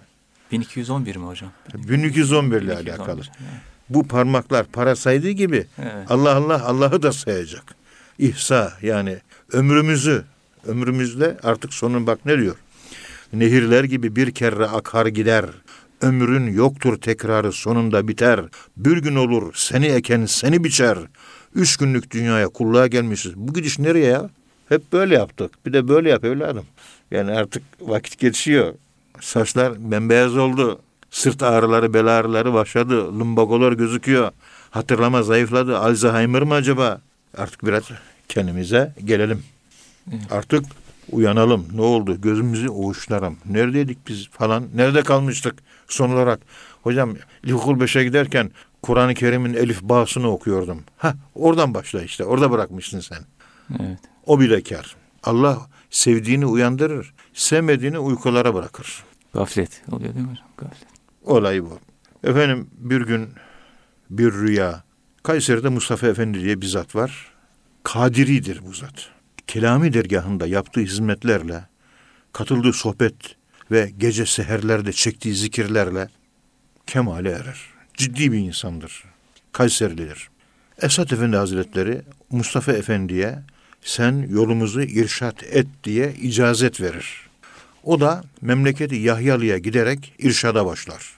1211 0.52 1.16
mi 1.16 1.26
hocam? 1.26 1.52
1211 1.74 2.62
ile 2.62 2.72
1211, 2.72 2.92
alakalı. 2.92 3.22
evet. 3.22 3.62
Bu 3.90 4.08
parmaklar 4.08 4.66
para 4.66 4.96
saydığı 4.96 5.30
gibi 5.32 5.66
Evet. 5.78 6.12
Allah 6.12 6.36
Allah 6.36 6.66
Allah'ı 6.66 7.04
da 7.04 7.12
sayacak. 7.12 7.76
İhsa 8.20 8.74
yani 8.82 9.18
ömrümüzü 9.52 10.24
ömrümüzle 10.68 11.38
artık 11.44 11.74
sonun 11.74 12.08
bak 12.08 12.26
ne 12.26 12.38
diyor? 12.40 12.56
Nehirler 13.34 13.84
gibi 13.84 14.16
bir 14.16 14.32
kere 14.32 14.66
akar 14.66 15.06
gider. 15.06 15.46
Ömrün 16.02 16.54
yoktur 16.54 16.98
tekrarı 17.02 17.52
sonunda 17.52 18.08
biter. 18.08 18.42
Bir 18.78 18.98
gün 18.98 19.16
olur 19.16 19.54
seni 19.56 19.86
eken 19.86 20.26
seni 20.26 20.64
biçer. 20.64 20.98
Üç 21.56 21.78
günlük 21.78 22.12
dünyaya 22.12 22.48
kulluğa 22.48 22.88
gelmişiz. 22.88 23.36
Bu 23.36 23.54
gidiş 23.54 23.80
nereye 23.80 24.06
ya? 24.06 24.30
Hep 24.70 24.94
böyle 24.94 25.16
yaptık. 25.16 25.66
Bir 25.66 25.74
de 25.74 25.88
böyle 25.88 26.10
yap 26.10 26.26
evladım. 26.26 26.66
Yani 27.12 27.32
artık 27.32 27.64
vakit 27.82 28.20
geçiyor. 28.20 28.74
Saçlar 29.22 29.92
bembeyaz 29.92 30.38
oldu. 30.38 30.80
Sırt 31.12 31.44
ağrıları, 31.44 31.94
bel 31.94 32.06
ağrıları 32.06 32.54
başladı. 32.54 33.20
Lumbagolar 33.20 33.72
gözüküyor. 33.72 34.32
Hatırlama 34.72 35.24
zayıfladı. 35.24 35.80
Alzheimer 35.80 36.42
mı 36.42 36.54
acaba? 36.54 37.02
Artık 37.38 37.66
biraz 37.66 37.84
kendimize 38.30 38.94
gelelim. 39.06 39.44
Artık 40.32 40.66
uyanalım. 41.12 41.66
Ne 41.74 41.82
oldu? 41.82 42.22
Gözümüzü 42.22 42.70
ovuşturalım. 42.70 43.38
Neredeydik 43.46 44.08
biz 44.08 44.30
falan? 44.30 44.64
Nerede 44.76 45.04
kalmıştık? 45.04 45.56
Son 45.88 46.10
olarak 46.10 46.40
hocam 46.84 47.16
İlkokul 47.44 47.80
5'e 47.80 48.04
giderken 48.04 48.52
Kur'an-ı 48.82 49.14
Kerim'in 49.14 49.54
elif 49.54 49.82
bağısını 49.82 50.32
okuyordum. 50.32 50.84
Ha 50.98 51.16
oradan 51.36 51.74
başla 51.74 52.02
işte. 52.02 52.26
Orada 52.26 52.52
bırakmışsın 52.52 53.00
sen. 53.00 53.20
Evet. 53.80 54.00
O 54.26 54.40
bile 54.40 54.64
kar. 54.64 54.96
Allah 55.24 55.68
sevdiğini 55.90 56.46
uyandırır. 56.46 57.14
Sevmediğini 57.34 58.00
uykulara 58.00 58.54
bırakır. 58.54 59.04
Gaflet 59.34 59.82
oluyor 59.92 60.16
değil 60.16 60.26
mi 60.26 60.32
hocam? 60.32 60.48
Gaflet. 60.58 60.88
Olay 61.24 61.64
bu. 61.64 61.80
Efendim 62.24 62.70
bir 62.78 63.02
gün 63.02 63.30
bir 64.10 64.34
rüya. 64.34 64.84
Kayseri'de 65.24 65.70
Mustafa 65.70 66.08
Efendi 66.08 66.42
diye 66.42 66.62
bir 66.62 66.66
zat 66.66 66.96
var. 66.96 67.32
Kadiridir 67.84 68.66
bu 68.66 68.74
zat. 68.74 69.10
Kelami 69.48 69.94
dergahında 69.94 70.48
yaptığı 70.48 70.82
hizmetlerle, 70.82 71.64
katıldığı 72.34 72.74
sohbet 72.74 73.16
ve 73.72 73.92
gece 73.98 74.26
seherlerde 74.26 74.94
çektiği 74.94 75.36
zikirlerle 75.36 76.10
kemale 76.88 77.30
erer. 77.30 77.60
Ciddi 77.94 78.32
bir 78.32 78.38
insandır. 78.38 79.04
Kayserilidir. 79.52 80.30
Esat 80.82 81.14
Efendi 81.14 81.38
Hazretleri 81.38 82.02
Mustafa 82.32 82.72
Efendi'ye 82.72 83.40
sen 83.82 84.28
yolumuzu 84.30 84.82
irşat 84.82 85.44
et 85.44 85.68
diye 85.84 86.14
icazet 86.14 86.82
verir. 86.82 87.27
O 87.88 88.00
da 88.00 88.24
memleketi 88.42 88.96
Yahyalı'ya 88.96 89.58
giderek 89.58 90.14
irşada 90.20 90.66
başlar. 90.66 91.12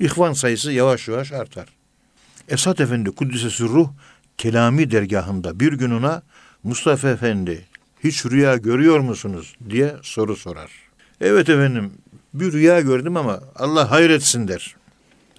İhvan 0.00 0.32
sayısı 0.32 0.72
yavaş 0.72 1.08
yavaş 1.08 1.32
artar. 1.32 1.68
Esat 2.48 2.80
Efendi 2.80 3.10
Kuddisesi 3.10 3.64
Ruh 3.64 3.88
Kelami 4.38 4.90
dergahında 4.90 5.60
bir 5.60 5.72
gün 5.72 5.90
ona 5.90 6.22
Mustafa 6.62 7.08
Efendi 7.08 7.68
hiç 8.04 8.26
rüya 8.26 8.56
görüyor 8.56 9.00
musunuz 9.00 9.56
diye 9.70 9.92
soru 10.02 10.36
sorar. 10.36 10.70
Evet 11.20 11.48
efendim 11.48 11.92
bir 12.34 12.52
rüya 12.52 12.80
gördüm 12.80 13.16
ama 13.16 13.40
Allah 13.56 13.90
hayretsin 13.90 14.48
der. 14.48 14.76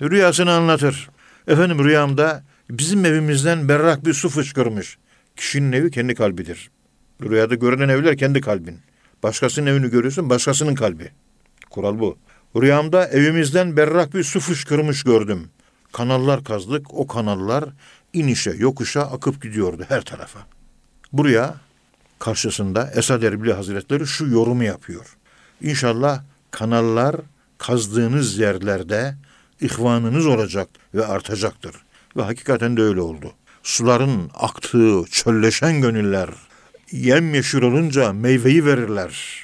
Rüyasını 0.01 0.51
anlatır. 0.51 1.09
Efendim 1.47 1.83
rüyamda 1.83 2.43
bizim 2.69 3.05
evimizden 3.05 3.69
berrak 3.69 4.05
bir 4.05 4.13
su 4.13 4.29
fışkırmış. 4.29 4.97
Kişinin 5.35 5.71
evi 5.71 5.91
kendi 5.91 6.15
kalbidir. 6.15 6.69
Rüyada 7.21 7.55
görünen 7.55 7.89
evler 7.89 8.17
kendi 8.17 8.41
kalbin. 8.41 8.79
Başkasının 9.23 9.65
evini 9.65 9.89
görüyorsun 9.89 10.29
başkasının 10.29 10.75
kalbi. 10.75 11.11
Kural 11.69 11.99
bu. 11.99 12.17
Rüyamda 12.61 13.07
evimizden 13.07 13.77
berrak 13.77 14.13
bir 14.13 14.23
su 14.23 14.39
fışkırmış 14.39 15.03
gördüm. 15.03 15.49
Kanallar 15.91 16.43
kazdık. 16.43 16.93
O 16.93 17.07
kanallar 17.07 17.65
inişe, 18.13 18.51
yokuşa 18.51 19.01
akıp 19.01 19.43
gidiyordu 19.43 19.85
her 19.87 20.01
tarafa. 20.01 20.39
Buraya 21.13 21.55
karşısında 22.19 22.91
Esad 22.95 23.23
Erbil 23.23 23.51
Hazretleri 23.51 24.07
şu 24.07 24.27
yorumu 24.27 24.63
yapıyor. 24.63 25.17
İnşallah 25.61 26.23
kanallar 26.51 27.15
kazdığınız 27.57 28.37
yerlerde 28.37 29.15
ihvanınız 29.61 30.25
olacak 30.25 30.69
ve 30.93 31.05
artacaktır. 31.05 31.75
Ve 32.17 32.21
hakikaten 32.21 32.77
de 32.77 32.81
öyle 32.81 33.01
oldu. 33.01 33.31
Suların 33.63 34.31
aktığı 34.33 35.03
çölleşen 35.11 35.81
gönüller 35.81 36.29
yemyeşil 36.93 37.61
olunca 37.61 38.13
meyveyi 38.13 38.65
verirler. 38.65 39.41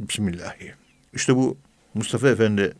Bismillahirrahmanirrahim. 0.00 0.74
İşte 1.14 1.36
bu 1.36 1.56
Mustafa 1.94 2.28
Efendi 2.28 2.72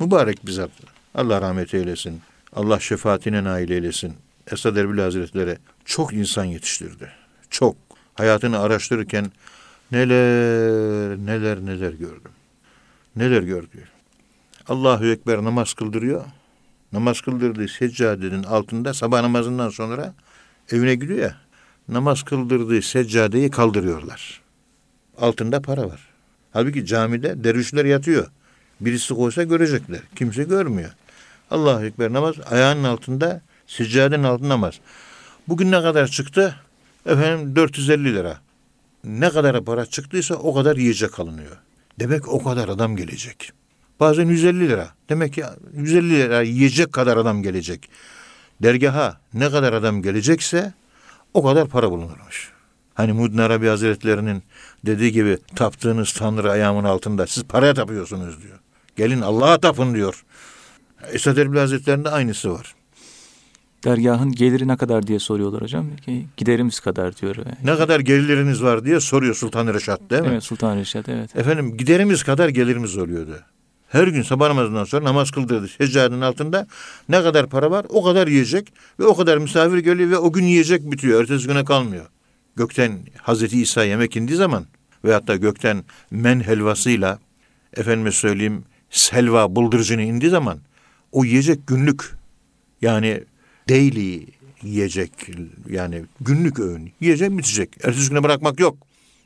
mübarek 0.00 0.46
bir 0.46 0.52
zat. 0.52 0.70
Allah 1.14 1.40
rahmet 1.40 1.74
eylesin. 1.74 2.20
Allah 2.52 2.80
şefaatine 2.80 3.44
nail 3.44 3.70
eylesin. 3.70 4.14
Esad 4.52 4.76
Erbil 4.76 4.98
Hazretleri 4.98 5.58
çok 5.84 6.12
insan 6.12 6.44
yetiştirdi. 6.44 7.10
Çok. 7.50 7.76
Hayatını 8.14 8.58
araştırırken 8.58 9.32
neler 9.92 11.16
neler 11.18 11.60
neler 11.60 11.92
gördüm. 11.92 12.32
Neler 13.16 13.42
gördü. 13.42 13.88
Allahu 14.68 15.06
Ekber 15.06 15.44
namaz 15.44 15.74
kıldırıyor. 15.74 16.24
Namaz 16.92 17.20
kıldırdığı 17.20 17.68
seccadenin 17.68 18.42
altında 18.42 18.94
sabah 18.94 19.22
namazından 19.22 19.68
sonra 19.68 20.14
evine 20.72 20.94
gidiyor 20.94 21.18
ya. 21.18 21.45
Namaz 21.88 22.22
kıldırdığı 22.22 22.82
seccadeyi 22.82 23.50
kaldırıyorlar. 23.50 24.40
Altında 25.18 25.62
para 25.62 25.88
var. 25.88 26.00
Halbuki 26.52 26.86
camide 26.86 27.44
dervişler 27.44 27.84
yatıyor. 27.84 28.26
Birisi 28.80 29.14
koysa 29.14 29.42
görecekler. 29.42 30.00
Kimse 30.16 30.44
görmüyor. 30.44 30.90
Allahu 31.50 31.84
Ekber 31.84 32.12
namaz 32.12 32.34
ayağının 32.50 32.84
altında 32.84 33.42
seccadenin 33.66 34.24
altında 34.24 34.48
namaz. 34.48 34.74
Bugün 35.48 35.70
ne 35.70 35.82
kadar 35.82 36.06
çıktı? 36.06 36.56
Efendim 37.06 37.56
450 37.56 38.14
lira. 38.14 38.40
Ne 39.04 39.30
kadar 39.30 39.64
para 39.64 39.86
çıktıysa 39.86 40.34
o 40.34 40.54
kadar 40.54 40.76
yiyecek 40.76 41.20
alınıyor. 41.20 41.56
Demek 41.98 42.28
o 42.28 42.42
kadar 42.42 42.68
adam 42.68 42.96
gelecek. 42.96 43.52
Bazen 44.00 44.26
150 44.26 44.68
lira. 44.68 44.88
Demek 45.08 45.32
ki 45.32 45.44
150 45.74 46.10
lira 46.10 46.42
yiyecek 46.42 46.92
kadar 46.92 47.16
adam 47.16 47.42
gelecek. 47.42 47.88
Dergaha 48.62 49.20
ne 49.34 49.50
kadar 49.50 49.72
adam 49.72 50.02
gelecekse 50.02 50.72
o 51.34 51.42
kadar 51.42 51.68
para 51.68 51.90
bulunurmuş. 51.90 52.52
Hani 52.94 53.12
Mudin 53.12 53.38
Arabi 53.38 53.66
Hazretlerinin 53.66 54.42
dediği 54.86 55.12
gibi 55.12 55.38
taptığınız 55.56 56.12
tanrı 56.12 56.50
ayağımın 56.50 56.84
altında. 56.84 57.26
Siz 57.26 57.44
paraya 57.44 57.74
tapıyorsunuz 57.74 58.42
diyor. 58.42 58.58
Gelin 58.96 59.20
Allah'a 59.20 59.58
tapın 59.58 59.94
diyor. 59.94 60.24
Esad 61.12 61.36
Erbil 61.36 61.58
Hazretleri'nde 61.58 62.10
aynısı 62.10 62.52
var. 62.52 62.74
Dergahın 63.84 64.32
geliri 64.32 64.68
ne 64.68 64.76
kadar 64.76 65.06
diye 65.06 65.18
soruyorlar 65.18 65.62
hocam. 65.62 65.96
Ki 65.96 66.26
Giderimiz 66.36 66.80
kadar 66.80 67.16
diyor. 67.16 67.36
Ne 67.64 67.76
kadar 67.76 68.00
geliriniz 68.00 68.62
var 68.62 68.84
diye 68.84 69.00
soruyor 69.00 69.34
Sultan 69.34 69.74
Reşat 69.74 70.00
değil 70.10 70.22
mi? 70.22 70.28
Evet 70.32 70.42
Sultan 70.44 70.76
Reşat 70.76 71.08
evet. 71.08 71.36
Efendim 71.36 71.76
giderimiz 71.76 72.22
kadar 72.22 72.48
gelirimiz 72.48 72.96
oluyordu. 72.96 73.38
Her 73.88 74.08
gün 74.08 74.22
sabah 74.22 74.48
namazından 74.48 74.84
sonra 74.84 75.04
namaz 75.04 75.30
kıldırdı. 75.30 75.68
Seccadenin 75.68 76.20
altında 76.20 76.66
ne 77.08 77.22
kadar 77.22 77.46
para 77.46 77.70
var 77.70 77.86
o 77.88 78.04
kadar 78.04 78.28
yiyecek 78.28 78.72
ve 79.00 79.04
o 79.04 79.16
kadar 79.16 79.38
misafir 79.38 79.78
geliyor 79.78 80.10
ve 80.10 80.18
o 80.18 80.32
gün 80.32 80.44
yiyecek 80.44 80.90
bitiyor. 80.92 81.20
Ertesi 81.20 81.46
güne 81.46 81.64
kalmıyor. 81.64 82.06
Gökten 82.56 82.98
Hazreti 83.22 83.60
İsa 83.60 83.84
yemek 83.84 84.16
indiği 84.16 84.36
zaman 84.36 84.66
veyahut 85.04 85.28
da 85.28 85.36
gökten 85.36 85.84
men 86.10 86.40
helvasıyla 86.40 87.18
efendime 87.76 88.12
söyleyeyim 88.12 88.64
selva 88.90 89.56
bıldırcını 89.56 90.02
indiği 90.02 90.30
zaman 90.30 90.58
o 91.12 91.24
yiyecek 91.24 91.66
günlük 91.66 92.14
yani 92.82 93.24
daily 93.68 94.26
yiyecek 94.62 95.10
yani 95.70 96.04
günlük 96.20 96.58
öğün 96.58 96.92
yiyecek 97.00 97.38
bitecek. 97.38 97.76
Ertesi 97.84 98.08
güne 98.08 98.22
bırakmak 98.22 98.60
yok. 98.60 98.78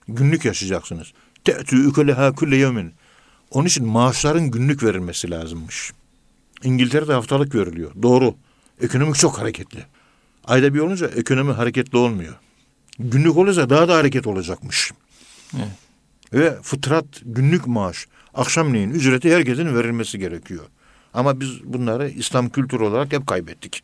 Günlük 0.09 0.45
yaşayacaksınız. 0.45 1.13
Te'tü 1.45 1.89
üköleha 1.89 2.35
külle 2.35 2.57
yevmin. 2.57 2.93
Onun 3.51 3.67
için 3.67 3.87
maaşların 3.87 4.51
günlük 4.51 4.83
verilmesi 4.83 5.31
lazımmış. 5.31 5.93
İngiltere'de 6.65 7.13
haftalık 7.13 7.55
veriliyor. 7.55 7.93
Doğru. 8.03 8.35
Ekonomik 8.83 9.15
çok 9.15 9.39
hareketli. 9.39 9.85
Ayda 10.45 10.75
bir 10.75 10.79
olunca 10.79 11.07
ekonomi 11.07 11.53
hareketli 11.53 11.99
olmuyor. 11.99 12.35
Günlük 12.99 13.37
olursa 13.37 13.71
daha 13.71 13.89
da 13.89 13.97
hareket 13.97 14.27
olacakmış. 14.27 14.93
Evet. 15.55 15.69
Ve 16.33 16.63
fıtrat 16.63 17.05
günlük 17.23 17.67
maaş. 17.67 18.07
Akşamleyin 18.35 18.91
ücreti 18.91 19.35
herkesin 19.35 19.77
verilmesi 19.77 20.19
gerekiyor. 20.19 20.65
Ama 21.15 21.41
biz 21.41 21.65
bunları 21.65 22.09
İslam 22.09 22.49
kültürü 22.49 22.85
olarak 22.85 23.13
hep 23.13 23.27
kaybettik. 23.27 23.83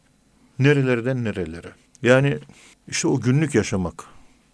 Nerelerden 0.59 1.25
nerelere. 1.25 1.73
Yani 2.03 2.39
işte 2.89 3.09
o 3.09 3.21
günlük 3.21 3.55
yaşamak. 3.55 4.05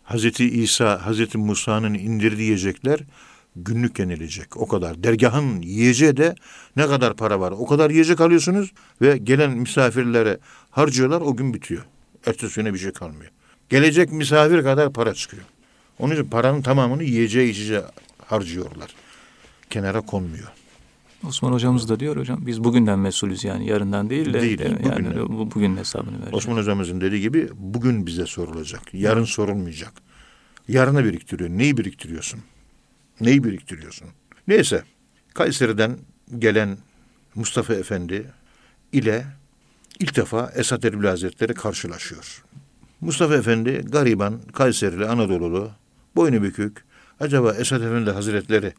Hazreti 0.04 0.44
İsa, 0.62 1.06
Hazreti 1.06 1.38
Musa'nın 1.38 1.94
indirdiği 1.94 2.44
yiyecekler 2.44 3.00
günlük 3.56 3.98
yenilecek. 3.98 4.56
O 4.56 4.68
kadar. 4.68 5.02
Dergahın 5.02 5.62
yiyeceği 5.62 6.16
de 6.16 6.34
ne 6.76 6.86
kadar 6.86 7.16
para 7.16 7.40
var. 7.40 7.52
O 7.52 7.66
kadar 7.66 7.90
yiyecek 7.90 8.20
alıyorsunuz 8.20 8.72
ve 9.00 9.16
gelen 9.18 9.50
misafirlere 9.50 10.38
harcıyorlar 10.70 11.20
o 11.20 11.36
gün 11.36 11.54
bitiyor. 11.54 11.82
Ertesi 12.26 12.60
güne 12.60 12.74
bir 12.74 12.78
şey 12.78 12.92
kalmıyor. 12.92 13.30
Gelecek 13.68 14.12
misafir 14.12 14.62
kadar 14.62 14.92
para 14.92 15.14
çıkıyor. 15.14 15.42
Onun 15.98 16.14
için 16.14 16.24
paranın 16.24 16.62
tamamını 16.62 17.04
yiyeceği 17.04 17.50
içeceği 17.50 17.80
harcıyorlar. 18.26 18.94
Kenara 19.70 20.00
konmuyor. 20.00 20.48
Osman 21.26 21.52
hocamız 21.52 21.88
da 21.88 22.00
diyor 22.00 22.16
hocam 22.16 22.46
biz 22.46 22.64
bugünden 22.64 22.98
mesulüz 22.98 23.44
yani 23.44 23.68
yarından 23.68 24.10
değil 24.10 24.34
de 24.34 24.40
Değil, 24.40 24.60
yani 24.60 24.84
bugünden. 24.84 25.28
bu, 25.28 25.50
bugün 25.50 25.76
hesabını 25.76 26.12
vereceğiz. 26.12 26.34
Osman 26.34 26.56
hocamızın 26.56 27.00
dediği 27.00 27.20
gibi 27.20 27.48
bugün 27.54 28.06
bize 28.06 28.26
sorulacak. 28.26 28.82
Yarın 28.94 29.24
sorulmayacak. 29.24 29.92
Yarına 30.68 31.04
biriktiriyor. 31.04 31.50
Neyi 31.50 31.76
biriktiriyorsun? 31.76 32.40
Neyi 33.22 33.44
biriktiriyorsun? 33.44 34.08
Neyse. 34.48 34.82
Kayseri'den 35.34 35.98
gelen 36.38 36.78
Mustafa 37.34 37.74
Efendi 37.74 38.26
ile 38.92 39.26
ilk 40.00 40.16
defa 40.16 40.52
Esat 40.54 40.84
Erbil 40.84 41.06
Hazretleri 41.06 41.54
karşılaşıyor. 41.54 42.44
Mustafa 43.00 43.34
Efendi 43.34 43.82
gariban, 43.84 44.40
Kayserili, 44.52 45.06
Anadolu'lu, 45.06 45.70
boynu 46.16 46.42
bükük. 46.42 46.84
Acaba 47.20 47.54
Esat 47.54 47.82
Efendi 47.82 48.10
Hazretleri 48.10 48.72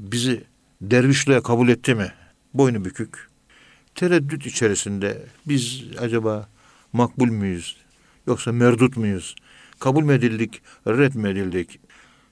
bizi 0.00 0.44
dervişliğe 0.80 1.42
kabul 1.42 1.68
etti 1.68 1.94
mi? 1.94 2.12
Boynu 2.54 2.84
bükük. 2.84 3.28
Tereddüt 3.94 4.46
içerisinde 4.46 5.22
biz 5.46 5.84
acaba 5.98 6.48
makbul 6.92 7.28
müyüz? 7.28 7.76
Yoksa 8.26 8.52
merdut 8.52 8.96
muyuz? 8.96 9.34
Kabul 9.78 10.04
mü 10.04 10.14
edildik, 10.14 10.62
red 10.86 11.14
mi 11.14 11.28
edildik? 11.28 11.80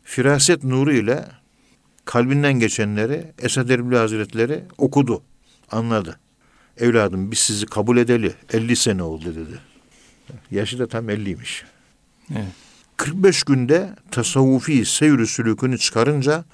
Firaset 0.03 0.65
nuru 0.65 0.93
ile 0.93 1.25
kalbinden 2.07 2.53
geçenleri 2.53 3.33
Esad 3.39 3.69
Erbil 3.69 3.97
Hazretleri 3.97 4.65
okudu, 4.79 5.23
anladı. 5.71 6.19
Evladım 6.79 7.31
biz 7.31 7.39
sizi 7.39 7.67
kabul 7.67 7.97
edeli 7.97 8.35
50 8.53 8.77
sene 8.77 9.03
oldu 9.03 9.35
dedi. 9.35 9.59
Yaşı 10.51 10.79
da 10.79 10.87
tam 10.87 11.09
50'ymiş. 11.09 11.63
Evet. 12.31 12.53
45 12.97 13.43
günde 13.43 13.91
tasavvufi 14.11 14.85
seyr 14.85 15.27
sülükünü 15.27 15.79
çıkarınca 15.79 16.45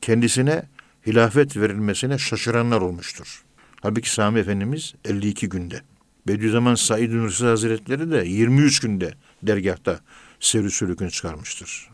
kendisine 0.00 0.62
hilafet 1.06 1.56
verilmesine 1.56 2.18
şaşıranlar 2.18 2.80
olmuştur. 2.80 3.42
Halbuki 3.80 4.12
Sami 4.12 4.40
Efendimiz 4.40 4.94
52 5.04 5.48
günde. 5.48 5.80
Bediüzzaman 6.26 6.74
Said 6.74 7.12
Nursi 7.12 7.44
Hazretleri 7.44 8.10
de 8.10 8.24
23 8.26 8.80
günde 8.80 9.14
dergahta 9.42 10.00
seyr 10.40 10.68
sülükünü 10.68 11.10
çıkarmıştır. 11.10 11.90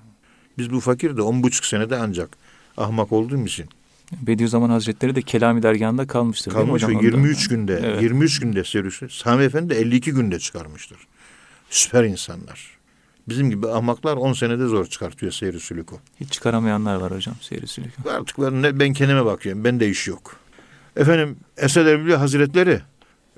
Biz 0.59 0.71
bu 0.71 0.81
fakir 0.81 1.17
de 1.17 1.21
10,5 1.21 1.69
senede 1.69 1.97
ancak 1.97 2.37
ahmak 2.79 3.13
olduğum 3.13 3.47
için 3.47 3.67
Bediüzzaman 4.13 4.71
Hazretleri 4.71 5.15
de 5.15 5.23
Kelami 5.23 5.63
dergahında 5.63 6.07
kalmıştır. 6.07 6.53
kalmış 6.53 6.83
ve 6.83 6.87
hocam? 6.87 7.03
23 7.03 7.49
günde 7.49 7.81
Evet. 7.85 8.03
23 8.03 8.41
günde 8.41 8.65
seyr 8.65 9.09
Sami 9.11 9.45
Efendi 9.45 9.75
de 9.75 9.79
52 9.81 10.13
günde 10.13 10.39
çıkarmıştır. 10.39 10.99
Süper 11.71 12.05
insanlar. 12.05 12.79
Bizim 13.29 13.51
gibi 13.51 13.69
ahmaklar 13.69 14.17
10 14.17 14.33
senede 14.33 14.67
zor 14.67 14.87
çıkartıyor 14.87 15.33
seyri 15.33 15.61
sülükü. 15.61 15.97
Hiç 16.21 16.33
çıkaramayanlar 16.33 16.97
var 16.97 17.13
hocam 17.13 17.35
seyri 17.41 17.67
sülükü. 17.67 18.09
Artık 18.09 18.39
ben, 18.39 18.81
ben 18.81 18.93
kendime 18.93 19.25
bakıyorum. 19.25 19.65
Bende 19.65 19.89
iş 19.89 20.07
yok. 20.07 20.37
Efendim 20.97 21.37
Esed 21.57 21.87
Erbil 21.87 22.13
Hazretleri 22.13 22.81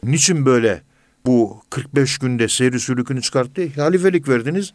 niçin 0.02 0.46
böyle 0.46 0.82
bu 1.26 1.62
45 1.70 2.18
günde 2.18 2.48
seyri 2.48 2.80
sülükünü 2.80 3.22
çıkarttı? 3.22 3.68
Halifelik 3.76 4.28
verdiniz. 4.28 4.72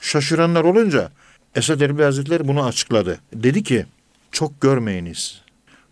Şaşıranlar 0.00 0.64
olunca 0.64 1.12
Esed 1.54 1.80
Erbil 1.80 2.02
Hazretleri 2.02 2.48
bunu 2.48 2.64
açıkladı. 2.64 3.18
Dedi 3.32 3.62
ki 3.62 3.86
çok 4.34 4.60
görmeyiniz. 4.60 5.40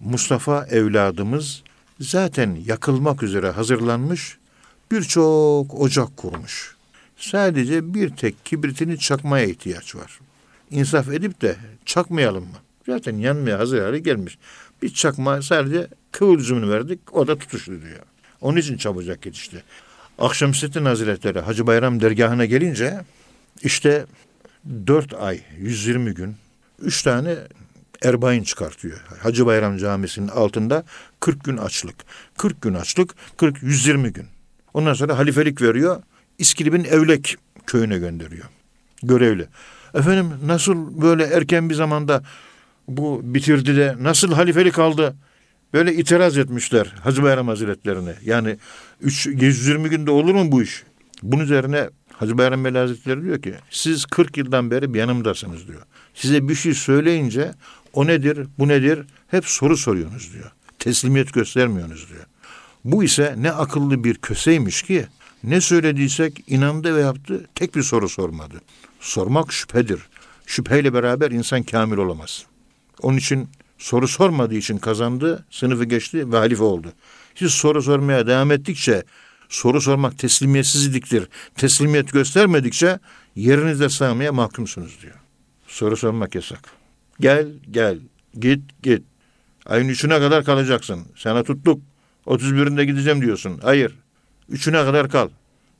Mustafa 0.01 0.67
evladımız 0.67 1.63
zaten 2.01 2.59
yakılmak 2.67 3.23
üzere 3.23 3.51
hazırlanmış 3.51 4.39
birçok 4.91 5.81
ocak 5.81 6.17
kurmuş. 6.17 6.77
Sadece 7.17 7.95
bir 7.95 8.11
tek 8.11 8.45
kibritini 8.45 8.99
çakmaya 8.99 9.47
ihtiyaç 9.47 9.97
var. 9.97 10.19
İnsaf 10.71 11.09
edip 11.09 11.43
de 11.43 11.57
çakmayalım 11.85 12.45
mı? 12.45 12.57
Zaten 12.87 13.17
yanmaya 13.17 13.59
hazır 13.59 13.83
hale 13.83 13.99
gelmiş. 13.99 14.39
Bir 14.83 14.95
çakma 14.95 15.43
sadece 15.43 15.87
kıvılcımını 16.13 16.71
verdik 16.71 17.01
o 17.13 17.27
da 17.27 17.39
tutuştu 17.39 17.83
diyor. 17.83 18.03
Onun 18.41 18.57
için 18.57 18.77
çabucak 18.77 19.27
yetişti. 19.27 19.63
Akşemseddin 20.19 20.85
Hazretleri 20.85 21.41
Hacı 21.41 21.67
Bayram 21.67 22.01
dergahına 22.01 22.45
gelince 22.45 23.01
işte 23.63 24.07
dört 24.87 25.15
ay 25.15 25.41
120 25.59 26.15
gün 26.15 26.37
üç 26.81 27.03
tane 27.03 27.37
erbain 28.05 28.43
çıkartıyor. 28.43 29.01
Hacı 29.23 29.47
Bayram 29.47 29.77
Camisi'nin 29.77 30.29
altında 30.29 30.85
40 31.21 31.45
gün 31.45 31.57
açlık. 31.57 31.95
40 32.39 32.63
gün 32.63 32.75
açlık, 32.75 33.15
40 33.37 33.63
120 33.63 34.13
gün. 34.13 34.27
Ondan 34.75 34.95
sonra 34.95 35.19
halifelik 35.19 35.63
veriyor. 35.63 36.03
İskilip'in 36.39 36.85
Evlek 36.85 37.37
köyüne 37.67 37.99
gönderiyor. 37.99 38.45
Görevli. 39.03 39.47
Efendim 39.95 40.31
nasıl 40.47 41.03
böyle 41.03 41.25
erken 41.25 41.71
bir 41.71 41.75
zamanda 41.75 42.23
bu 42.89 43.21
bitirdi 43.25 43.77
de 43.77 43.97
nasıl 44.01 44.33
halifelik 44.33 44.79
aldı? 44.79 45.15
Böyle 45.73 45.95
itiraz 45.95 46.39
etmişler 46.39 46.95
Hacı 47.03 47.23
Bayram 47.23 47.49
Hazretlerine. 47.49 48.15
Yani 48.25 48.57
3, 49.01 49.27
120 49.27 49.91
günde 49.91 50.11
olur 50.11 50.35
mu 50.35 50.53
bu 50.53 50.63
iş? 50.63 50.85
Bunun 51.23 51.45
üzerine 51.45 51.89
Hacı 52.13 52.39
Bayram 52.39 52.65
Veli 52.65 52.79
Hazretleri 52.79 53.23
diyor 53.23 53.43
ki 53.43 53.55
siz 53.71 54.05
40 54.05 54.37
yıldan 54.37 54.71
beri 54.71 54.99
yanımdasınız 54.99 55.69
diyor. 55.69 55.83
Size 56.15 56.49
bir 56.49 56.55
şey 56.55 56.75
söyleyince 56.75 57.53
o 57.93 58.07
nedir 58.07 58.47
bu 58.59 58.69
nedir 58.69 59.07
hep 59.29 59.47
soru 59.47 59.77
soruyorsunuz 59.77 60.33
diyor. 60.33 60.51
Teslimiyet 60.79 61.33
göstermiyorsunuz 61.33 62.09
diyor. 62.09 62.25
Bu 62.85 63.05
ise 63.05 63.35
ne 63.39 63.53
akıllı 63.53 64.05
bir 64.05 64.15
köseymiş 64.15 64.83
ki 64.83 65.07
ne 65.45 65.61
söylediysek 65.61 66.45
inandı 66.47 66.97
ve 66.97 67.01
yaptı 67.01 67.47
tek 67.55 67.75
bir 67.75 67.83
soru 67.83 68.09
sormadı. 68.09 68.61
Sormak 69.01 69.53
şüphedir. 69.53 70.01
Şüpheyle 70.47 70.95
beraber 70.95 71.31
insan 71.31 71.63
kamil 71.63 71.97
olamaz. 71.97 72.47
Onun 73.03 73.17
için 73.17 73.49
soru 73.79 74.09
sormadığı 74.09 74.55
için 74.55 74.79
kazandı, 74.79 75.45
sınıfı 75.51 75.85
geçti 75.85 76.33
ve 76.33 76.37
halife 76.37 76.63
oldu. 76.63 76.93
Siz 77.35 77.53
soru 77.53 77.83
sormaya 77.83 78.27
devam 78.27 78.53
ettikçe 78.53 79.03
soru 79.49 79.81
sormak 79.81 80.19
teslimiyetsizliktir. 80.19 81.29
Teslimiyet 81.55 82.13
göstermedikçe 82.13 82.99
yerinizde 83.37 83.89
sığmaya 83.89 84.33
mahkumsunuz 84.33 84.99
diyor. 85.03 85.15
Soru 85.67 85.97
sormak 85.97 86.35
yasak. 86.35 86.82
Gel 87.23 87.49
gel, 87.71 87.99
git 88.39 88.83
git. 88.83 89.03
Ayın 89.67 89.89
üçüne 89.89 90.19
kadar 90.19 90.45
kalacaksın. 90.45 91.07
Sana 91.17 91.43
tuttuk. 91.43 91.83
31'inde 92.27 92.85
gideceğim 92.85 93.23
diyorsun. 93.23 93.61
Hayır. 93.63 93.99
Üçüne 94.49 94.77
kadar 94.77 95.09
kal. 95.09 95.29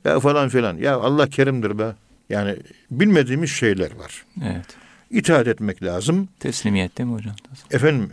Ya 0.05 0.19
falan 0.19 0.49
filan. 0.49 0.77
Ya 0.77 0.95
Allah 0.95 1.29
kerimdir 1.29 1.79
be. 1.79 1.95
Yani 2.29 2.57
bilmediğimiz 2.91 3.51
şeyler 3.51 3.95
var. 3.95 4.25
Evet. 4.43 4.65
İtaat 5.11 5.47
etmek 5.47 5.83
lazım. 5.83 6.29
Teslimiyet 6.39 6.97
değil 6.97 7.09
mi 7.09 7.15
hocam? 7.15 7.35
Efendim 7.71 8.09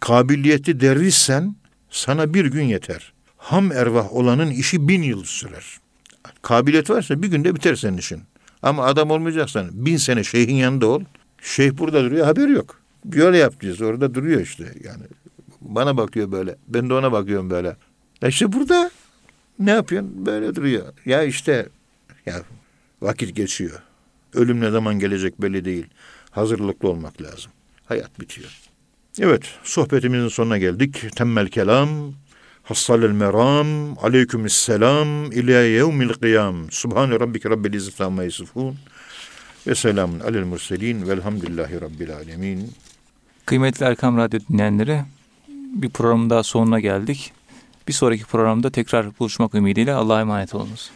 kabiliyeti 0.00 0.80
dervişsen 0.80 1.56
sana 1.90 2.34
bir 2.34 2.44
gün 2.44 2.64
yeter. 2.64 3.12
Ham 3.36 3.72
ervah 3.72 4.12
olanın 4.12 4.50
işi 4.50 4.88
bin 4.88 5.02
yıl 5.02 5.24
sürer. 5.24 5.64
Kabiliyet 6.42 6.90
varsa 6.90 7.22
bir 7.22 7.28
günde 7.28 7.54
biter 7.54 7.76
senin 7.76 7.98
işin. 7.98 8.22
Ama 8.62 8.84
adam 8.84 9.10
olmayacaksan 9.10 9.68
bin 9.72 9.96
sene 9.96 10.24
şeyhin 10.24 10.54
yanında 10.54 10.86
ol. 10.86 11.02
Şeyh 11.46 11.78
burada 11.78 12.04
duruyor 12.04 12.26
haberi 12.26 12.52
yok. 12.52 12.80
Böyle 13.04 13.38
yapacağız 13.38 13.82
orada 13.82 14.14
duruyor 14.14 14.40
işte 14.40 14.64
yani. 14.84 15.02
Bana 15.60 15.96
bakıyor 15.96 16.32
böyle. 16.32 16.56
Ben 16.68 16.90
de 16.90 16.94
ona 16.94 17.12
bakıyorum 17.12 17.50
böyle. 17.50 17.76
Ya 18.22 18.28
işte 18.28 18.52
burada 18.52 18.90
ne 19.58 19.70
yapıyorsun? 19.70 20.26
Böyle 20.26 20.54
duruyor. 20.54 20.84
Ya 21.04 21.22
işte 21.22 21.68
ya 22.26 22.42
vakit 23.02 23.36
geçiyor. 23.36 23.82
Ölüm 24.34 24.60
ne 24.60 24.70
zaman 24.70 24.98
gelecek 24.98 25.42
belli 25.42 25.64
değil. 25.64 25.86
Hazırlıklı 26.30 26.88
olmak 26.88 27.22
lazım. 27.22 27.52
Hayat 27.84 28.20
bitiyor. 28.20 28.50
Evet, 29.20 29.42
sohbetimizin 29.64 30.28
sonuna 30.28 30.58
geldik. 30.58 31.16
Temmel 31.16 31.48
kelam, 31.48 31.88
hassalel 32.62 33.10
meram, 33.10 33.98
aleykümüsselam, 33.98 35.32
ila 35.32 35.60
yevmil 35.60 36.08
kıyam. 36.08 36.70
Subhane 36.70 37.20
rabbike 37.20 37.50
rabbil 37.50 37.74
izzeti 37.74 38.04
amma 38.04 38.24
yasifun. 38.24 38.76
Ve 39.66 39.74
selamun 39.74 40.20
alel 40.20 40.44
murselin 40.44 41.08
velhamdülillahi 41.08 41.80
rabbil 41.80 42.14
alemin. 42.14 42.70
Kıymetli 43.46 43.86
Erkam 43.86 44.16
Radyo 44.16 44.40
dinleyenleri 44.48 45.02
bir 45.48 45.90
programın 45.90 46.30
daha 46.30 46.42
sonuna 46.42 46.80
geldik. 46.80 47.32
Bir 47.88 47.92
sonraki 47.92 48.24
programda 48.24 48.70
tekrar 48.70 49.18
buluşmak 49.18 49.54
ümidiyle 49.54 49.92
Allah'a 49.92 50.20
emanet 50.20 50.54
olunuz. 50.54 50.90